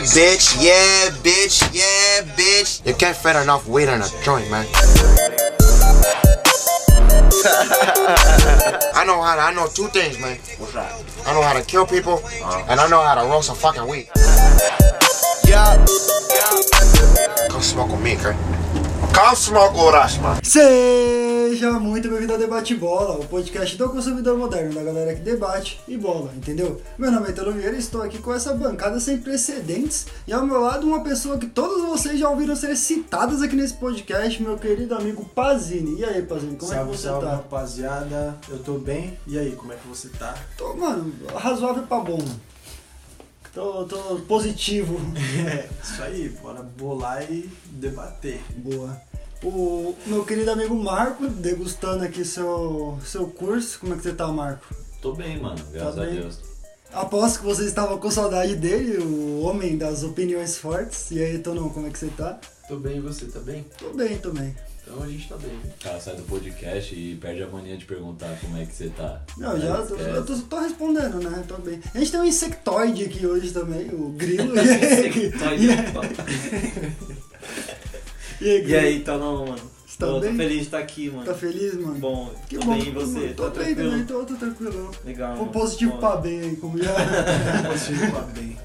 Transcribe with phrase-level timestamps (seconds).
[0.00, 0.56] Yeah, bitch.
[0.64, 1.60] Yeah, bitch.
[1.74, 2.86] Yeah, bitch.
[2.86, 4.64] You can't fit enough weight on a joint, man.
[8.94, 10.38] I know how to, I know two things, man.
[10.56, 11.04] What's that?
[11.26, 12.64] I know how to kill people, uh-huh.
[12.70, 14.08] and I know how to roast a fucking weed.
[15.46, 15.76] Yeah.
[17.50, 18.38] Come smoke with me, okay?
[19.12, 20.40] Come smoke with us, man.
[21.50, 25.80] Seja muito bem-vindo ao Debate Bola, o podcast do consumidor moderno, da galera que debate
[25.88, 26.80] e bola, entendeu?
[26.96, 30.46] Meu nome é Italo Vieira e estou aqui com essa bancada sem precedentes e ao
[30.46, 34.56] meu lado uma pessoa que todos vocês já ouviram ser citadas aqui nesse podcast, meu
[34.56, 35.98] querido amigo Pazini.
[35.98, 37.32] E aí, Pazini, como salve, é que você salve, tá?
[37.32, 38.38] rapaziada.
[38.48, 39.18] Eu tô bem.
[39.26, 40.32] E aí, como é que você tá?
[40.56, 42.24] Tô, mano, razoável pra bom.
[43.52, 45.00] Tô, tô positivo.
[45.50, 48.40] É, isso aí, bora bolar e debater.
[48.56, 49.09] Boa.
[49.42, 53.78] O meu querido amigo Marco, degustando aqui seu, seu curso.
[53.80, 54.66] Como é que você tá, Marco?
[55.00, 56.14] Tô bem, mano, graças Tá a bem?
[56.16, 56.38] Deus.
[56.92, 61.10] Aposto que vocês estavam com saudade dele, o homem das opiniões fortes.
[61.10, 62.38] E aí, Tonão, como é que você tá?
[62.68, 63.64] Tô bem, e você tá bem?
[63.78, 64.54] Tô bem também.
[64.82, 65.54] Então a gente tá bem.
[65.54, 68.88] O cara sai do podcast e perde a mania de perguntar como é que você
[68.88, 69.22] tá.
[69.38, 71.44] Não, Aí já tô, eu tô, tô respondendo, né?
[71.46, 71.80] Tô bem.
[71.94, 74.52] A gente tem um insectoide aqui hoje também, o grilo.
[78.40, 79.70] e aí, E aí, tá não, mano?
[79.86, 80.36] Você tá Tô, tô bem?
[80.36, 81.24] feliz de estar aqui, mano.
[81.24, 81.94] Tá feliz, mano?
[81.98, 82.72] Bom, Que tô bom.
[82.74, 83.28] bem, e você?
[83.34, 83.90] Tô tá bem tranquilo?
[83.90, 84.90] também, tô, tô tranquilo.
[85.04, 85.52] Legal, Tô mano.
[85.52, 85.98] positivo Bom.
[85.98, 86.92] pra bem aí, como já.
[87.72, 88.56] Você tá bem.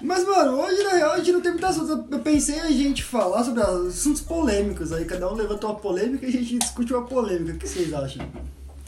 [0.00, 2.06] Mas, mano, hoje na real a gente não tem muita assunto.
[2.10, 5.04] Eu pensei a gente falar sobre assuntos polêmicos aí.
[5.04, 7.52] Cada um levantou uma polêmica e a gente discute uma polêmica.
[7.54, 8.26] O que vocês acham?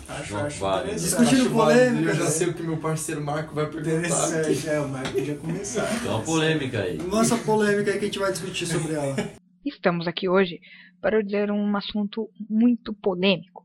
[0.08, 0.84] Acho, acho vale.
[0.84, 1.24] interessante.
[1.24, 2.30] Discutindo polêmica, Eu já né?
[2.30, 3.98] sei o que meu parceiro Marco vai perguntar.
[3.98, 6.00] Interessante, é, o Marco podia começar.
[6.00, 6.98] Tem uma polêmica aí.
[6.98, 9.16] Lança polêmica aí que a gente vai discutir sobre ela.
[9.64, 10.60] Estamos aqui hoje
[11.00, 13.64] para dizer um assunto muito polêmico.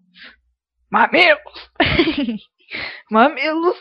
[0.89, 1.69] Mamilos!
[3.11, 3.75] Mamilos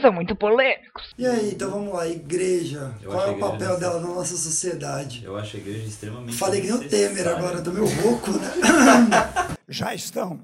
[0.00, 1.14] são muito polêmicos.
[1.16, 2.94] E aí, então vamos lá, igreja.
[3.00, 5.24] Eu Qual é o papel dela na nossa sociedade?
[5.24, 9.56] Eu acho a igreja extremamente Falei que nem o Temer agora, tô meio rouco, né?
[9.68, 10.40] já estão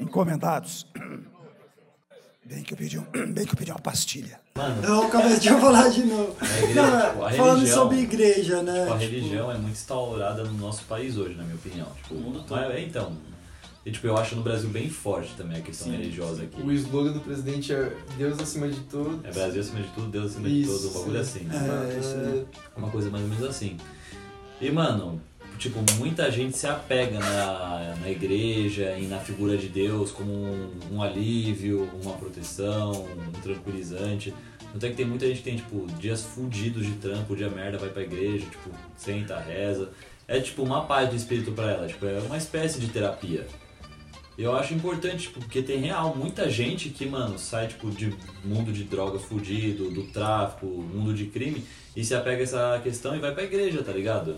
[0.00, 0.86] encomendados.
[2.44, 4.40] Bem que eu pedi, um, bem que eu pedi uma pastilha.
[4.56, 6.34] Mano, Não, calma aí, deixa eu falar de novo.
[6.42, 8.72] igreja, Não, tipo, a falando religião- sobre igreja, né?
[8.80, 11.86] tipo, a Tipo, religião é muito instaurada no nosso país hoje, na minha opinião.
[12.02, 12.58] Tipo, o mundo todo.
[12.60, 13.12] É, então.
[13.84, 16.60] E tipo, eu acho no Brasil bem forte também a questão religiosa aqui.
[16.60, 19.20] O slogan do presidente é Deus acima de tudo.
[19.24, 20.72] É Brasil acima de tudo, Deus acima Isso.
[20.72, 21.40] de tudo, um bagulho assim.
[21.50, 22.46] É, isso aí.
[22.76, 23.76] Uma coisa mais ou menos assim.
[24.60, 25.20] E, mano,
[25.58, 30.70] tipo, muita gente se apega na, na igreja e na figura de Deus como um,
[30.92, 34.32] um alívio, uma proteção, um tranquilizante.
[34.72, 37.78] Tanto é que tem muita gente que tem, tipo, dias fudidos de trampo, dia merda,
[37.78, 39.90] vai pra igreja, tipo, senta, reza.
[40.26, 43.46] É, tipo, uma paz de espírito pra ela, tipo, é uma espécie de terapia.
[44.36, 48.14] Eu acho importante, tipo, porque tem real muita gente que, mano, sai, tipo, de
[48.44, 51.64] mundo de droga fudido, do tráfico, mundo de crime,
[51.96, 54.36] e se apega a essa questão e vai pra igreja, tá ligado?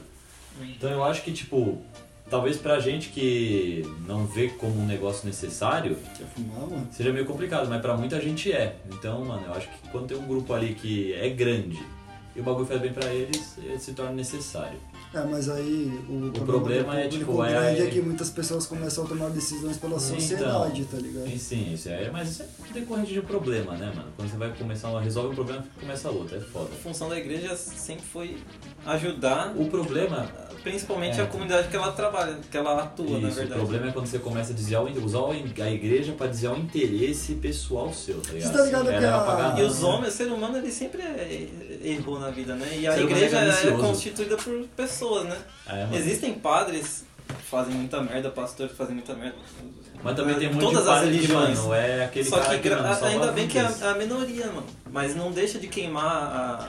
[0.61, 1.81] Então eu acho que, tipo,
[2.29, 6.89] talvez pra gente que não vê como um negócio necessário, Quer fumar, mano?
[6.93, 8.77] seja meio complicado, mas pra muita gente é.
[8.93, 11.81] Então, mano, eu acho que quando tem um grupo ali que é grande
[12.37, 14.79] e o bagulho faz bem pra eles, ele se torna necessário.
[15.13, 19.05] É, mas aí o, problema do é, tipo, é- grande é que muitas pessoas começam
[19.05, 20.09] a tomar decisões pela Então.
[20.15, 21.29] sociedade, tá ligado?
[21.29, 24.09] Sim, sim, isso é, mas isso é decorrente de um problema, né, mano?
[24.17, 26.69] Quando você vai começar, uma- resolve um problema, começa outro, é foda.
[26.73, 28.37] A função da igreja sempre foi
[28.87, 30.29] ajudar, O problema
[30.63, 31.23] principalmente É.
[31.23, 33.61] a comunidade que ela trabalha, que ela atua, na Isso, o verdade.
[33.61, 36.59] problema é quando você começa a desviar o, usar o- a igreja pra desviar o
[36.59, 38.53] interesse pessoal seu, tá ligado?
[38.53, 39.87] Você tá ligado Ela que é a- E os nada.
[39.95, 41.49] homens, o ser humano, ele sempre é-
[41.83, 42.79] errou na vida, né?
[42.79, 45.37] E a Ser humano igreja é é, constituída por pessoas, né?
[45.69, 45.89] É.
[45.97, 49.37] Existem padres que fazem muita merda, pastores que fazem muita merda.
[50.03, 51.59] Mas também tem muito Todas de as padre que, religiões.
[51.59, 54.47] mano, é aquele Só cara que gra- mano, ainda bem que é a, a minoria,
[54.47, 54.67] mano.
[54.91, 56.69] Mas não deixa de queimar a,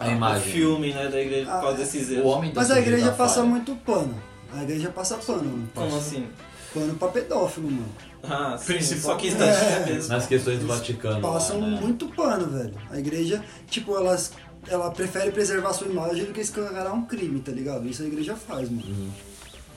[0.00, 0.48] A imagem.
[0.48, 2.26] o filme né, da igreja por Ah, causa desses O erros.
[2.26, 3.46] homem Mas a igreja passa falha.
[3.46, 4.20] muito pano.
[4.54, 5.70] A igreja passa pano, mano.
[5.74, 6.26] Como assim?
[6.74, 7.88] Pano pra pedófilo, mano.
[8.24, 8.66] Ah, sim.
[8.74, 10.00] Principal- Só que está É.
[10.08, 11.20] Nas questões do Vaticano.
[11.20, 11.78] lá, Passam né?
[11.80, 12.74] muito pano, velho.
[12.90, 14.32] A igreja, tipo, elas,
[14.68, 17.88] ela prefere preservar sua imagem do que escancarar um crime, tá ligado?
[17.88, 19.12] Isso a igreja faz, mano.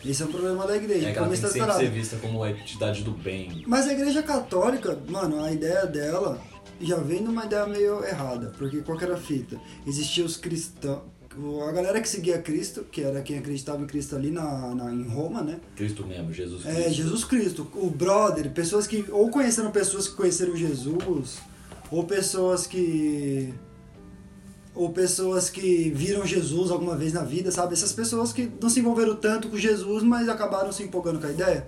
[0.06, 1.02] Esse é um problema da igreja.
[1.02, 1.08] Uhum.
[1.08, 3.64] É ela Como tem sempre ser vista como a entidade do bem.
[3.66, 6.40] Mas a igreja católica, mano, a ideia dela
[6.80, 8.52] já vem numa ideia meio errada.
[8.58, 9.60] Porque qual que era a fita?
[9.88, 11.02] Existia os cristãos.
[11.68, 15.04] A galera que seguia Cristo, que era quem acreditava em Cristo ali na, na- em
[15.10, 15.60] Roma, né?
[15.76, 16.80] Cristo mesmo, Jesus Cristo.
[16.80, 21.40] É, Jesus Cristo, o brother, pessoas que ou conheceram pessoas que conheceram Jesus,
[21.92, 23.54] ou pessoas que
[24.76, 27.74] ou pessoas que viram Jesus alguma vez na vida, sabe?
[27.74, 31.32] Essas pessoas que não se envolveram tanto com Jesus, mas acabaram se empolgando com a
[31.32, 31.68] ideia.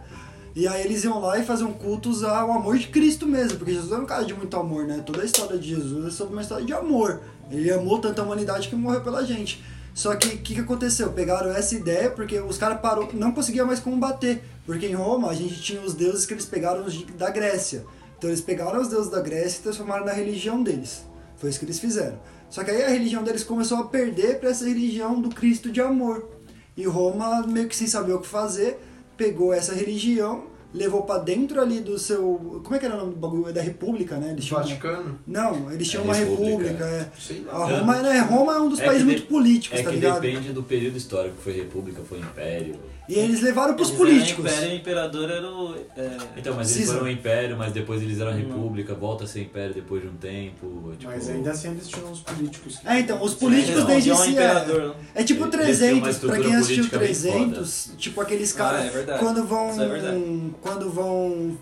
[0.53, 3.91] E aí eles iam lá e faziam cultos ao amor de Cristo mesmo, porque Jesus
[3.91, 5.01] era um cara de muito amor, né?
[5.05, 7.21] Toda a história de Jesus é sobre uma história de amor.
[7.49, 9.63] Ele amou tanta humanidade que morreu pela gente.
[9.93, 11.11] Só que o que, que aconteceu?
[11.13, 14.43] Pegaram essa ideia porque os caras parou, não conseguiam mais combater.
[14.65, 16.85] Porque em Roma a gente tinha os deuses que eles pegaram
[17.17, 17.85] da Grécia.
[18.17, 21.03] Então eles pegaram os deuses da Grécia e transformaram na religião deles.
[21.37, 22.19] Foi isso que eles fizeram.
[22.49, 25.81] Só que aí a religião deles começou a perder para essa religião do Cristo de
[25.81, 26.29] amor.
[26.75, 28.79] E Roma, meio que sem saber o que fazer,
[29.17, 32.61] pegou essa religião, levou pra dentro ali do seu.
[32.63, 33.49] Como é que era o nome do bagulho?
[33.49, 34.31] É da República, né?
[34.31, 35.19] Eles tinham- Vaticano?
[35.25, 36.85] Não, eles tinham É uma república, república.
[36.85, 37.09] é.
[37.19, 37.57] Sei A.
[37.57, 39.95] Roma, né, Roma é um dos É países que muito de- políticos, É tá que
[39.95, 40.21] ligado?
[40.21, 42.75] depende do período histórico, foi república, foi império.
[43.09, 44.45] E eles levaram pros Eles políticos.
[44.45, 45.75] Eram império, o imperador era o.
[45.95, 46.97] é, Então, mas eles Caesar.
[46.97, 48.37] foram império, mas depois eles eram Não.
[48.37, 50.91] república, volta a ser império depois de um tempo.
[50.97, 52.77] Tipo, Mas ainda assim eles tinham os políticos.
[52.79, 54.95] que- É, então, os políticos Não, desde de si é, não.
[55.15, 58.57] é tipo Eles tinham uma 300, pra quem assistiu política bem 300, tipo aqueles Ah,
[58.57, 59.19] caras é verdade.
[59.19, 61.57] quando vão Isso é quando vão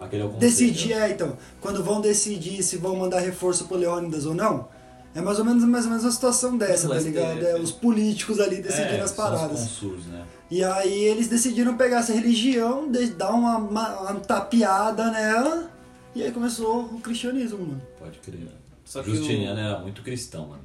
[0.00, 4.34] Aquele é decidir, é, então, quando vão decidir se vão mandar reforço pro Leônidas ou
[4.34, 4.68] não,
[5.14, 7.42] é mais ou menos mais ou menos a situação dessa, tá ligado?
[7.46, 9.60] é, É os políticos ali decidindo é, as são os paradas.
[9.60, 10.22] consuls, né?
[10.54, 15.68] E aí eles decidiram pegar essa religião, de- dar uma, uma, uma tapeada nela,
[16.14, 17.82] e aí começou o cristianismo, mano.
[17.98, 18.46] Pode crer.
[18.84, 20.62] Só que Justiniano o- era muito cristão, mano.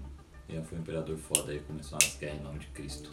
[0.47, 3.09] Ele foi um imperador foda, aí começaram as guerras em nome de Cristo.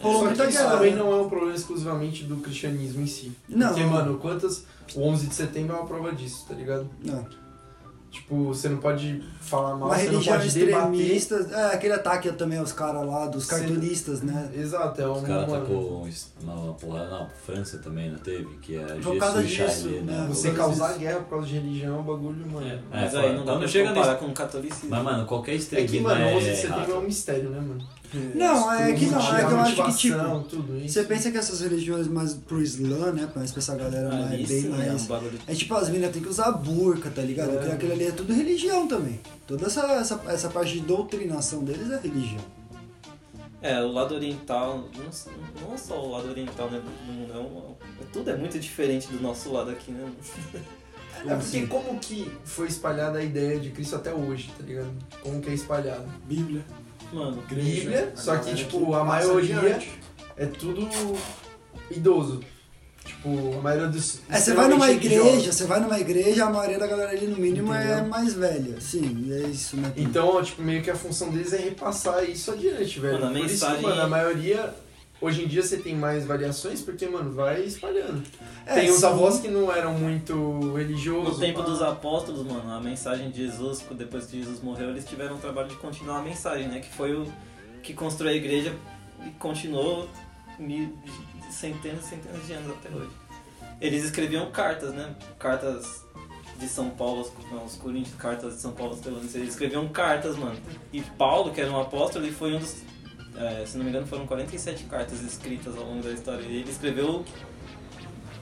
[0.00, 0.72] Rolou Só muita que isso guerra.
[0.76, 3.32] também não é um problema exclusivamente do cristianismo em si.
[3.48, 3.68] Não.
[3.70, 4.64] Porque, mano, quantas.
[4.94, 6.88] O 11 de setembro é uma prova disso, tá ligado?
[7.04, 7.26] Não.
[8.14, 11.00] Tipo, você não pode falar mal, Uma você não religião pode debater.
[11.16, 14.50] extremista, é, aquele ataque também aos caras lá, dos Você- cartunistas, né?
[14.54, 15.26] Exato, é Os uma.
[15.26, 16.04] caras atacou
[16.44, 18.56] uma, uma porrada na França também, não teve?
[18.62, 20.12] Que é Por causa disso, Charlie, né?
[20.20, 20.26] né?
[20.28, 21.00] Você causar disso.
[21.00, 22.66] guerra por causa de religião é um bagulho, mano.
[22.66, 24.90] É, É, mas fala, aí não dá quando pra chega comparar nesse- com o catolicismo.
[24.90, 27.60] Mas, mano, qualquer É que, extremismo mano, 11 de é setembro é um mistério, né,
[27.60, 27.84] mano?
[28.34, 30.40] Não, é que não, é que eu acho que tipo.
[30.48, 30.94] tudo isso.
[30.94, 33.28] Você pensa que essas religiões mais pro Islã, né?
[33.34, 35.02] Mais pra essa galera mais, Ali bem é mais.
[35.02, 35.38] um bagulho.
[35.46, 37.56] É tipo, as meninas tem que usar burca, tá ligado?
[37.58, 37.72] É.
[37.72, 39.20] Aquilo ali é tudo religião também.
[39.46, 42.40] Toda essa, essa, essa parte de doutrinação deles é religião.
[43.60, 47.74] É, o lado oriental, não, não só o lado oriental né, do mundo, é um-
[48.02, 50.06] é- tudo é muito diferente do nosso lado aqui, né?
[51.26, 54.90] É porque como que foi espalhada a ideia de Cristo até hoje, tá ligado?
[55.22, 56.04] Como que é espalhado?
[56.28, 56.62] Bíblia.
[57.14, 59.80] Mano, Bíblia, A só que, tipo, a maioria
[60.36, 60.88] é tudo
[61.88, 62.40] idoso.
[63.04, 64.20] Tipo, a maioria dos.
[64.28, 67.36] É, você vai numa igreja, você vai numa igreja, a maioria da galera ali no
[67.36, 68.08] mínimo é Entendeu?
[68.08, 68.80] mais velha.
[68.80, 69.92] Sim, é isso, né?
[69.96, 73.20] Então, tipo, meio que a função deles é repassar isso adiante, velho.
[73.20, 74.74] Mano, a Por isso mano, a maioria.
[75.24, 78.22] Hoje em dia você tem mais variações porque, mano, vai espalhando.
[78.66, 79.06] É, tem os sim.
[79.06, 81.38] avós que não eram muito religiosos.
[81.38, 81.64] no tempo pá.
[81.64, 85.68] dos apóstolos, mano, a mensagem de Jesus, depois que Jesus morreu, eles tiveram o trabalho
[85.68, 86.80] de continuar a mensagem, né?
[86.80, 87.26] Que foi o
[87.82, 88.76] que construiu a igreja
[89.26, 90.06] e continuou
[90.58, 90.94] mil,
[91.50, 93.10] centenas e centenas de anos até hoje.
[93.80, 95.14] Eles escreviam cartas, né?
[95.38, 96.04] Cartas
[96.58, 98.98] de São Paulo, não, os Coríntios, cartas de São Paulo.
[99.06, 100.56] Eles escreviam cartas, mano.
[100.92, 102.82] E Paulo, que era um apóstolo, ele foi um dos.
[103.36, 106.42] É, se não me engano, foram 47 cartas escritas ao longo da história.
[106.42, 107.24] E ele escreveu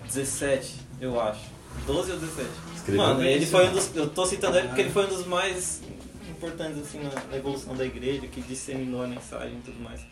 [0.06, 1.40] 17, eu acho.
[1.86, 2.48] 12 ou 17.
[2.76, 3.94] Escreveu Mano, ele foi um dos.
[3.96, 5.82] Eu tô citando ele porque ele foi um dos mais
[6.28, 7.00] importantes assim
[7.30, 10.04] na evolução da igreja, que disseminou a mensagem e tudo mais.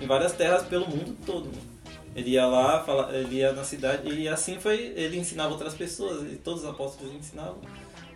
[0.00, 1.46] Em várias terras pelo mundo todo.
[1.46, 1.74] mano.
[2.16, 6.32] Ele ia lá, fala, ele ia na cidade e assim foi, ele ensinava outras pessoas,
[6.32, 7.58] e todos os apóstolos ensinavam.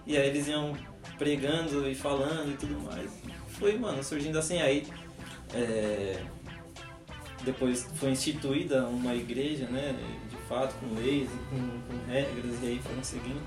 [0.06, 0.72] E aí eles iam
[1.18, 3.10] pregando e falando e tudo mais.
[3.58, 4.86] Foi, mano, surgindo assim aí.
[5.54, 6.22] É,
[7.44, 9.94] depois foi instituída uma igreja, né?
[10.28, 13.40] De fato, com leis e com, com regras, e aí foram seguindo.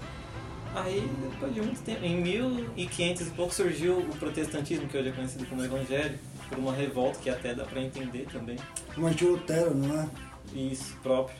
[0.73, 5.11] Aí, depois de muito tempo, em 1500 e pouco surgiu o protestantismo, que hoje é
[5.11, 6.17] conhecido como evangelho,
[6.47, 8.57] por uma revolta que até dá pra entender também.
[8.95, 10.09] Martin Lutero, não é?
[10.53, 11.35] Isso próprio.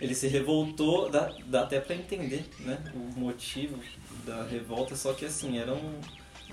[0.00, 3.78] Ele se revoltou, dá, dá até pra entender né, o motivo
[4.24, 6.00] da revolta, só que assim, era um,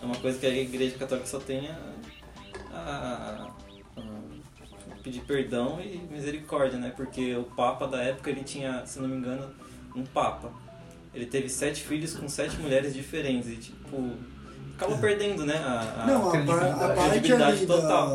[0.02, 1.78] é uma coisa que a igreja católica só tem a,
[2.76, 3.52] a-
[3.98, 6.92] a pedir perdão e misericórdia, né?
[6.96, 9.48] Porque o Papa da época ele tinha, se não me engano,
[9.96, 10.52] um Papa.
[11.14, 14.12] Ele teve sete filhos com sete mulheres diferentes e tipo.
[14.76, 15.56] Acaba perdendo, né?
[15.56, 18.10] A, a não, a, par, credibilidade- a parte credibilidade ali total.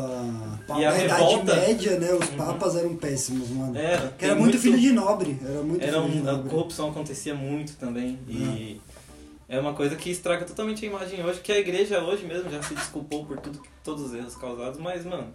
[0.67, 2.13] da, E a revolta- Idade Média, né?
[2.13, 2.37] Os Uhum.
[2.37, 3.75] papas eram péssimos, mano.
[3.75, 5.39] Era, era muito, filho de nobre.
[5.43, 8.79] Era muito Era filho de um, a corrupção acontecia muito também e
[9.51, 12.61] é uma coisa que estraga totalmente a imagem hoje, que a igreja hoje mesmo já
[12.63, 15.27] se desculpou por tudo, todos os erros causados, mas mano,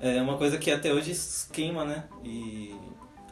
[0.00, 1.12] é uma coisa que até hoje
[1.52, 2.04] queima, né?
[2.24, 2.72] E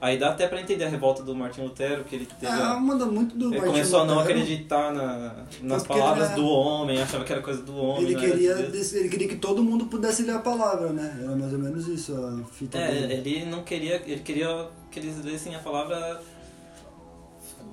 [0.01, 2.81] aí dá até pra entender a revolta do Martin Lutero, que ele teve Ah, a-
[2.81, 4.39] manda muito do ele Martin começou a não Lutero.
[4.41, 8.03] acreditar na- nas porque palavras ele- do homem, achava que era coisa do homem.
[8.03, 11.19] Ele era de queria, des- ele queria que todo mundo pudesse ler a palavra, né?
[11.23, 13.15] Era mais ou menos isso a fita É, dele.
[13.15, 16.21] ele não queria, ele queria que eles lessem a palavra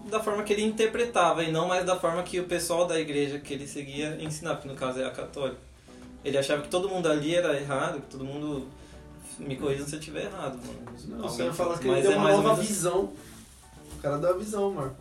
[0.09, 3.39] da forma que ele interpretava e não mais da forma que o pessoal da igreja
[3.39, 5.57] que ele seguia ensinava, que no caso é a católica.
[6.23, 8.67] Ele achava que todo mundo ali era errado, que todo mundo.
[9.37, 10.97] Me corrija se eu estiver errado, mano.
[11.21, 13.11] Não, você fala que ele mas deu é uma nova menos- visão.
[13.97, 14.95] O cara deu a visão, Marco.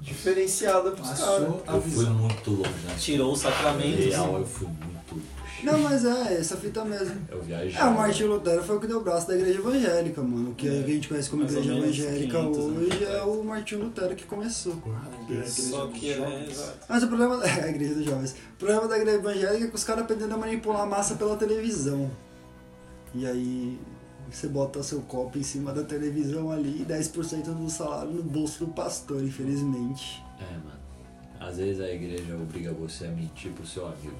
[0.00, 1.42] Diferenciada pros caras.
[1.66, 2.96] Eu fui muito longe, né?
[2.98, 3.98] Tirou o sacramento.
[4.08, 4.93] Real, eu fui muito longe.
[5.64, 7.16] Não, mas é, essa fita mesmo.
[7.30, 7.80] Eu viajei.
[7.80, 10.50] É, o Martinho Lutero foi o que deu o braço da igreja evangélica, mano.
[10.50, 13.28] O que a gente conhece como Mais igreja evangélica 500 anos hoje é atrás.
[13.28, 14.76] o Martinho Lutero que começou.
[15.46, 16.78] Só que é, exato.
[16.88, 18.32] Mas o problema da é, a igreja dos jovens.
[18.32, 21.36] O problema da igreja evangélica é que os caras aprendendo a manipular a massa pela
[21.36, 22.10] televisão.
[23.14, 23.78] E aí
[24.30, 28.64] você bota seu copo em cima da televisão ali e 10% do salário no bolso
[28.64, 30.22] do pastor, infelizmente.
[30.40, 30.74] É, mano.
[31.38, 34.16] Às vezes a igreja obriga você a mentir pro seu amigo.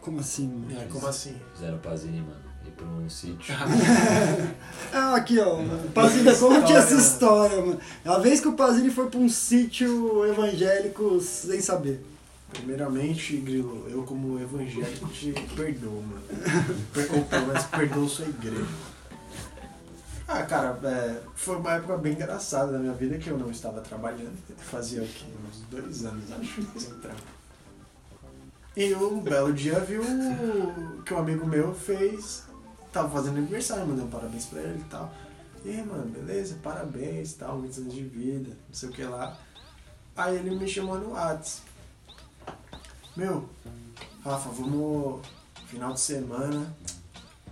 [0.00, 0.46] Como assim?
[0.46, 0.80] mano?
[0.80, 1.36] É, como assim?
[1.54, 2.50] Fizeram Pazini, mano.
[2.66, 3.54] Ir pra um sítio.
[4.92, 5.56] Ah, aqui ó,
[5.94, 7.78] Pazini conte essa história, mano.
[8.04, 12.04] A vez que o Pazini foi pra um sítio evangélico sem saber.
[12.52, 16.22] Primeiramente, Grilo, eu como evangélico te perdoo, mano.
[17.14, 18.66] Ou pelo menos perdoo sua igreja.
[20.26, 23.80] Ah, cara, é, foi uma época bem engraçada da minha vida que eu não estava
[23.80, 24.36] trabalhando.
[24.58, 25.26] Fazia o quê?
[25.48, 27.39] Uns dois anos, acho, sem trampo.
[28.76, 30.02] E um belo dia viu
[31.04, 32.44] que um amigo meu fez.
[32.92, 35.12] Tava fazendo aniversário, mandei um parabéns pra ele e tal.
[35.64, 39.38] E aí, mano, beleza, parabéns, tal, muitos anos de vida, não sei o que lá.
[40.16, 41.62] Aí ele me chamou no Whats.
[43.16, 43.48] Meu,
[44.24, 45.20] Rafa, vamos
[45.66, 46.74] final de semana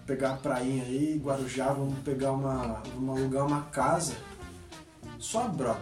[0.06, 2.82] pegar a prainha aí, Guarujá, vamos pegar uma.
[2.94, 4.14] vamos alugar uma casa.
[5.18, 5.80] Só brota.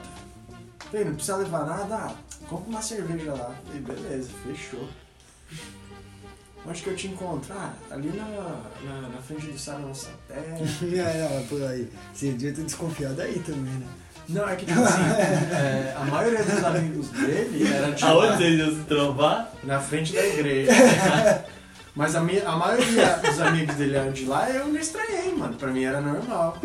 [0.80, 2.16] Falei, não precisa levar nada, ah,
[2.48, 3.54] compra uma cerveja lá.
[3.64, 4.88] Falei, beleza, fechou.
[6.68, 7.54] Onde que eu te encontro?
[7.54, 10.34] Ah, ali na, na, na frente do Salão Sapé.
[10.34, 11.88] É, é, por aí.
[12.12, 13.86] Você devia ter desconfiado aí também, né?
[14.28, 15.02] Não, é que tipo assim,
[15.54, 19.52] é, a maioria dos amigos dele era de Aonde vocês iam se trombar?
[19.62, 20.72] na frente da igreja.
[21.96, 25.54] Mas a, minha, a maioria dos amigos dele eram de lá eu não estranhei, mano.
[25.54, 26.58] Pra mim era normal.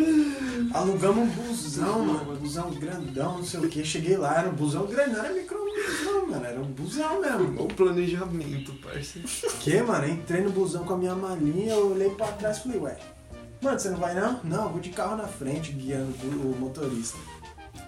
[0.73, 2.33] Alugamos um busão, mano.
[2.33, 3.81] Um busão grandão, não sei o que.
[3.85, 6.45] Cheguei lá, era um busão grande, não era micro-ondas, não, mano.
[6.45, 7.63] Era um busão mesmo.
[7.63, 9.25] O planejamento, parceiro.
[9.61, 10.09] Que, mano?
[10.09, 12.97] Entrei no busão com a minha malinha, eu olhei pra trás e falei, ué.
[13.61, 14.39] Mano, você não vai não?
[14.43, 17.17] Não, eu vou de carro na frente, guiando o motorista.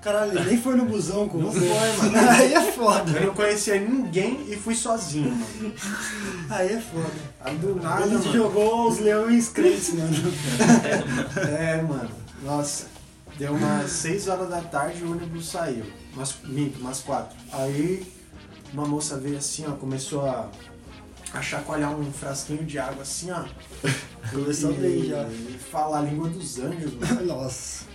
[0.04, 1.62] Caralho, ele nem foi no busão com Não você.
[1.62, 2.30] foi, mano.
[2.30, 3.12] Aí é foda.
[3.12, 5.74] Eu não conhecia ninguém e fui sozinho, mano.
[6.50, 7.12] Aí é foda.
[7.40, 8.34] Aí do nada, Ele mano.
[8.34, 10.14] jogou os leões crentes, mano.
[11.58, 12.10] É, mano.
[12.44, 12.88] Nossa.
[13.38, 15.86] Deu umas 6 horas da tarde o ônibus saiu.
[16.14, 17.36] Umas, minto, umas 4.
[17.54, 18.06] Aí
[18.74, 20.50] uma moça veio assim, ó, começou a,
[21.34, 23.44] a chacoalhar um frasquinho de água assim, ó.
[24.32, 25.24] Começou e, bem já.
[25.30, 27.26] E falar a língua dos anjos, mano.
[27.26, 27.86] Nossa.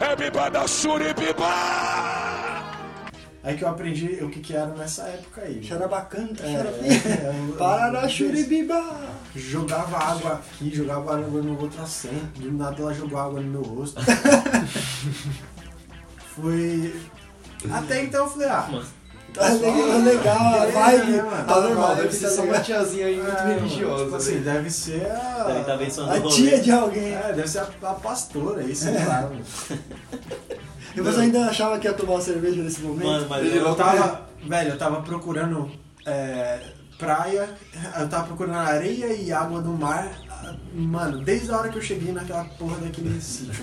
[0.00, 2.56] É bibada!
[3.46, 5.62] Aí que eu aprendi o que que era nessa época aí.
[5.62, 8.82] Xarabacanta, É, é, é, Parará, é, churibiba.
[9.36, 12.40] Jogava água aqui, jogava água no outro assento.
[12.40, 14.00] Do nada ela jogou água no meu rosto.
[16.34, 17.00] Foi.
[17.70, 18.82] Até então eu falei, ah,
[19.36, 21.10] Tá legal, legal, a É, vibe.
[21.12, 21.44] né, mano?
[21.46, 24.04] Tá normal, Deve deve ser só uma tiazinha aí muito é, religiosa.
[24.04, 24.44] Tipo assim, velho.
[24.44, 25.46] deve ser a.
[26.22, 27.14] O A tia de alguém.
[27.14, 29.22] É, deve ser a, a pastora aí, sei lá.
[29.22, 29.40] mano.
[30.94, 33.06] E você ainda achava que ia tomar uma cerveja nesse momento?
[33.06, 34.22] Mano, mas Eu eu, tava.
[34.46, 35.70] Velho, eu tava procurando
[36.06, 36.60] é,
[36.98, 37.48] praia,
[38.00, 40.08] eu tava procurando areia e água do mar.
[40.74, 43.54] Mano, desde a hora que eu cheguei naquela porra daquele sítio.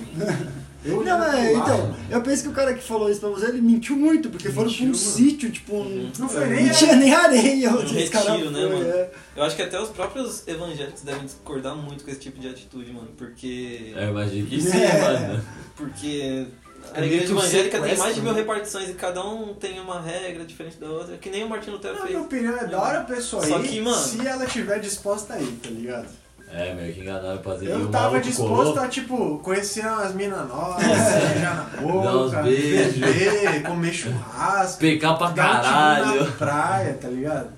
[0.85, 3.61] Eu Não, é, então, eu penso que o cara que falou isso pra você, ele
[3.61, 4.95] mentiu muito, porque foram pra um Mentiu, mano.
[5.15, 6.65] sítio, tipo, um- Não foi nem.
[6.65, 8.89] não tinha nem areia Um retiro, né, foram, mano?
[8.89, 9.09] é.
[9.37, 12.91] eu acho que até os próprios evangélicos devem discordar muito com esse tipo de atitude,
[12.91, 13.07] mano.
[13.17, 13.93] Porque.
[13.95, 14.99] Eu imagino que sim, É.
[15.29, 15.43] mano.
[15.77, 16.47] Porque
[16.93, 18.39] a É meio igreja que um evangélica tem mais de mil né?
[18.41, 21.93] repartições e cada um tem uma regra diferente da outra, que nem o Martin Lutero
[21.93, 22.25] Na minha fez.
[22.25, 25.47] opinião, é da hora a pessoa Só aí que, mano- se ela tiver disposta aí,
[25.63, 26.07] tá ligado?
[26.55, 27.71] É, meio que enganaram o Pazini.
[27.71, 28.79] Eu tava disposto colou.
[28.79, 35.33] a, tipo, conhecer umas minas novas, beijar na boca, beber, comer churrasco, Pecar pra um
[35.33, 36.23] caralho.
[36.23, 37.49] na praia, tá ligado?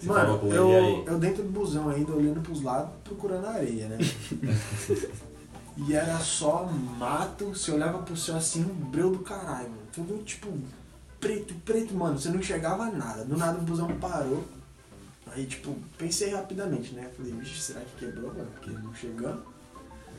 [0.00, 3.98] Você Mano, eu, eu dentro do busão ainda, olhando pros lados, procurando areia, né?
[5.86, 6.68] e era só
[6.98, 9.82] mato, você olhava pro céu assim, um breu do caralho, mano.
[9.92, 10.48] Tudo tipo
[11.20, 12.18] preto, preto, mano.
[12.18, 13.24] Você não enxergava nada.
[13.24, 14.42] Do nada o busão parou.
[15.34, 17.08] Aí, tipo, pensei rapidamente, né?
[17.16, 18.48] Falei, vixe, será que quebrou, mano?
[18.54, 19.42] Porque não chegando.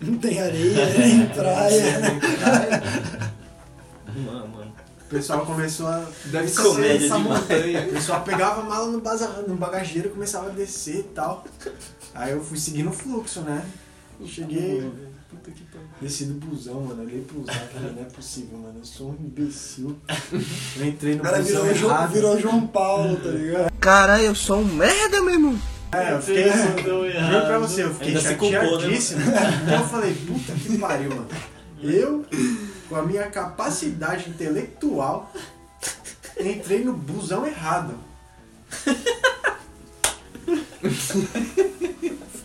[0.02, 1.94] Não tem areia, nem praia.
[2.40, 2.84] Praia.
[4.16, 4.74] Mano, mano.
[5.02, 6.06] O pessoal começou a.
[6.26, 7.42] Deve ser Comédia essa demais.
[7.42, 7.88] montanha.
[7.88, 11.46] O pessoal pegava a mala no, baza- no bagageiro e começava a descer e tal.
[12.14, 13.64] Aí eu fui seguindo o fluxo, né?
[14.20, 14.92] E cheguei.
[15.34, 15.88] Puta que pariu.
[16.02, 17.02] Desci do busão, mano.
[17.04, 18.80] Olhei pro Zac, falei, não é possível, mano.
[18.80, 19.98] Eu sou um imbecil.
[20.78, 22.12] Eu entrei O no cara busão virou, João, errado.
[22.12, 23.72] virou João Paulo, tá ligado?
[23.80, 25.60] Caralho, eu sou um merda, meu irmão.
[25.92, 26.50] É, eu fiquei.
[26.50, 29.22] Mandou Juro pra você, eu fiquei né, chateadíssimo.
[29.22, 31.28] Então eu falei, puta que pariu, mano.
[31.82, 32.26] Eu,
[32.90, 35.32] com a minha capacidade intelectual,
[36.40, 37.94] entrei no busão errado.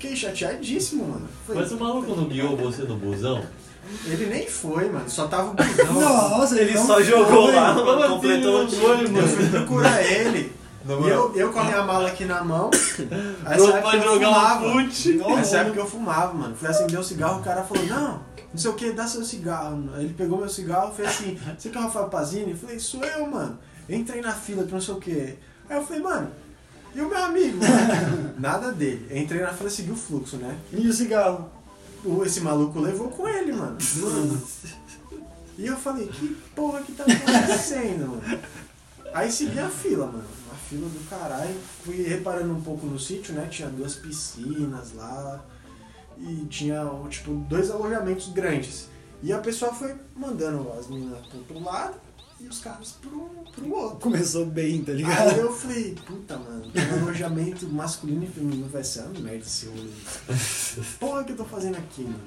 [0.09, 1.29] Fiquei chateadíssimo, mano.
[1.47, 3.45] Falei, Mas o maluco não guiou você no busão?
[4.07, 5.09] Ele nem foi, mano.
[5.09, 5.93] Só tava o busão.
[6.01, 7.05] Nossa, Ele só foi.
[7.05, 9.19] jogou lá, mano, assim completou não o foi, time.
[9.19, 10.53] Eu fui procurar ele.
[10.87, 12.71] E eu, eu com a minha mala aqui na mão.
[13.45, 14.67] Essa época pra eu jogar fumava.
[14.67, 15.39] um.
[15.39, 16.57] Essa época eu fumava, mano.
[16.57, 18.23] Fui acender o cigarro, o cara falou, não,
[18.53, 19.91] não sei o que, dá seu cigarro.
[19.99, 22.53] Ele pegou meu cigarro e fez assim, você que é o Rafael Pazini?
[22.53, 23.59] Eu falei, sou eu, mano.
[23.89, 25.35] Entrei na fila que não sei o que.
[25.69, 26.31] Aí eu falei, mano,
[26.99, 27.59] e o meu amigo?
[27.59, 28.35] mano?
[28.41, 29.07] Nada dele.
[29.17, 30.59] Entrei na fila e segui o fluxo, né?
[30.73, 31.49] E o cigarro?
[32.27, 33.79] Esse maluco levou com ele, mano.
[33.97, 34.43] Mano.
[35.57, 38.41] E eu falei, que porra que tá acontecendo, mano?
[39.15, 40.25] Aí segui a fila, mano.
[40.47, 41.55] Uma fila do caralho.
[41.85, 43.47] Fui reparando um pouco no sítio, né?
[43.49, 45.45] Tinha duas piscinas lá.
[46.19, 48.89] E tinha, tipo, dois alojamentos grandes.
[49.23, 52.08] E a pessoa foi mandando as meninas pro outro lado
[52.41, 53.99] e os caras pro, pro outro.
[53.99, 55.31] Começou bem, tá ligado?
[55.31, 59.39] Aí eu falei, puta, mano, tem um alojamento masculino e feminino vai ser uma merda
[59.39, 59.91] esse rolê.
[61.01, 62.21] Porra que eu tô fazendo aqui, mano.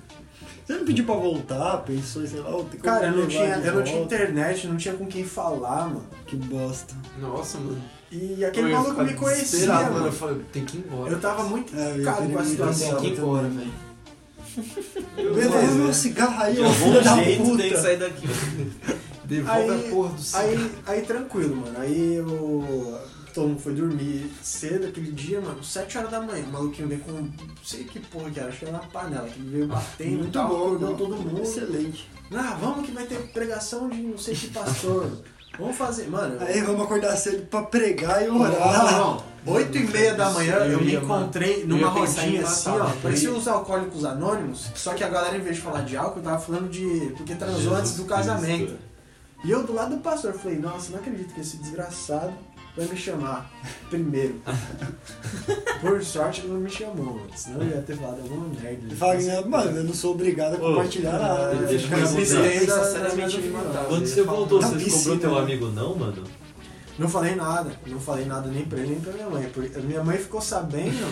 [0.66, 3.76] Você não pediu pra voltar, pensou, sei lá, oh, tem Cara, eu não tinha, eu
[3.76, 6.06] não tinha internet, não tinha com quem falar, mano.
[6.26, 6.96] Que bosta.
[7.20, 7.82] Nossa, mano.
[8.12, 10.06] E aquele Eu maluco me conhecia, desesperado, mano.
[10.08, 11.12] Eu falei, tem que ir embora.
[11.14, 12.90] Eu tava muito É, focado querer com a situação.
[12.90, 13.72] Tem que ir embora, velho.
[15.16, 17.82] Beleza, meu cigarro aí, ô filho da jeito tem que puta.
[17.82, 18.28] sair daqui.
[19.32, 21.80] Devolve Aí, a porra do aí, aí tranquilo, mano.
[21.80, 23.00] Aí eu.
[23.34, 26.44] Todo mundo foi dormir cedo aquele dia, mano, 7 horas da manhã.
[26.44, 27.14] O maluquinho veio com.
[27.14, 27.32] Não
[27.64, 30.16] sei que porra que era, acho que era uma panela, que ele veio batendo e
[30.18, 30.98] Muito tal, bom, acordou não.
[30.98, 31.42] todo mundo.
[31.42, 32.10] Excelente.
[32.34, 35.10] Ah, vamos que vai ter pregação de não sei que pastor.
[35.60, 36.38] Vamos fazer, mano.
[36.40, 38.92] Aí vamos acordar cedo pra pregar e Não, orar.
[38.94, 39.24] não.
[39.46, 42.90] 8 e meia da manhã eu, Eu me encontrei numa rodinha assim, ó.
[43.04, 46.40] Parecia os alcoólicos anônimos, só que a galera, em vez de falar de álcool, tava
[46.40, 47.14] falando de.
[47.18, 48.68] porque transou Jesus antes do casamento.
[48.68, 48.91] Cristo.
[49.44, 52.34] E eu do lado do pastor falei, nossa, não acredito que esse desgraçado
[52.76, 53.52] vai me chamar
[53.90, 54.42] primeiro.
[55.82, 57.30] Por sorte ele não me chamou, mano.
[57.36, 58.86] Senão eu ia ter falado alguma merda.
[58.86, 61.56] Ele fala, que, mano, eu não sou obrigado a compartilhar nada.
[61.66, 63.86] deixa eu Sinceramente, me matava.
[63.86, 66.24] Quando você voltou, Na você descobriu teu amigo não, mano?
[67.00, 69.50] Não falei nada, não falei nada nem pra ele nem pra minha mãe.
[69.52, 71.12] Porque a minha mãe ficou sabendo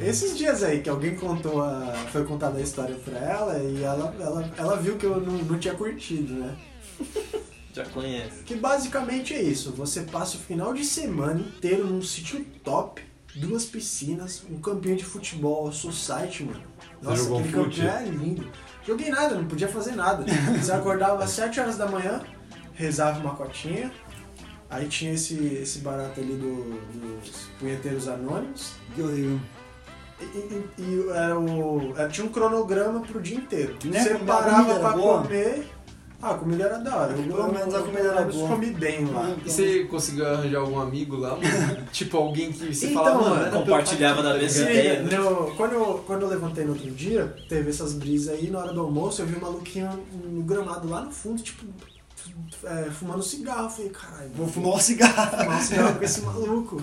[0.00, 1.92] esses dias aí que alguém contou a.
[2.12, 5.58] foi contada a história pra ela e ela, ela, ela viu que eu não, não
[5.58, 6.56] tinha curtido, né?
[7.78, 8.42] Já conhece.
[8.44, 13.02] Que basicamente é isso, você passa o final de semana inteiro num sítio top,
[13.36, 16.62] duas piscinas, um campinho de futebol society, mano.
[17.00, 17.80] Nossa, aquele fute?
[17.82, 18.50] campinho é lindo.
[18.84, 20.24] Joguei nada, não podia fazer nada.
[20.60, 22.20] Você acordava às 7 horas da manhã,
[22.74, 23.92] rezava uma cotinha,
[24.68, 26.80] aí tinha esse, esse barato ali do-
[27.20, 29.38] dos punheteiros anônimos, Que horrível.
[30.20, 33.76] e, e- e era o, era- tinha um cronograma pro dia inteiro.
[33.84, 35.22] Né, Você parava pra boa?
[35.22, 35.68] comer.
[36.20, 37.12] Ah, a comida era da hora.
[37.12, 38.48] Eu, Pelo eu- menos a eu- comida era eu boa.
[38.48, 39.36] comi bem lá.
[39.46, 41.30] E você conseguiu arranjar algum amigo lá?
[41.36, 41.86] mano?
[41.92, 44.40] tipo, alguém que você Então, fala, mano, mano, era pra eu compartilhava tá da aqui,
[44.42, 45.02] mesma tá ideia.
[45.02, 48.72] No- quando, eu, quando eu levantei no outro dia, teve essas brisas aí, na hora
[48.72, 49.90] do almoço, eu vi um maluquinho
[50.24, 51.64] no gramado lá no fundo, tipo,
[52.64, 53.66] é, fumando cigarro.
[53.66, 55.38] Eu falei, caralho, Vou fumar um cigarro.
[55.38, 56.82] fumar um cigarro com esse maluco.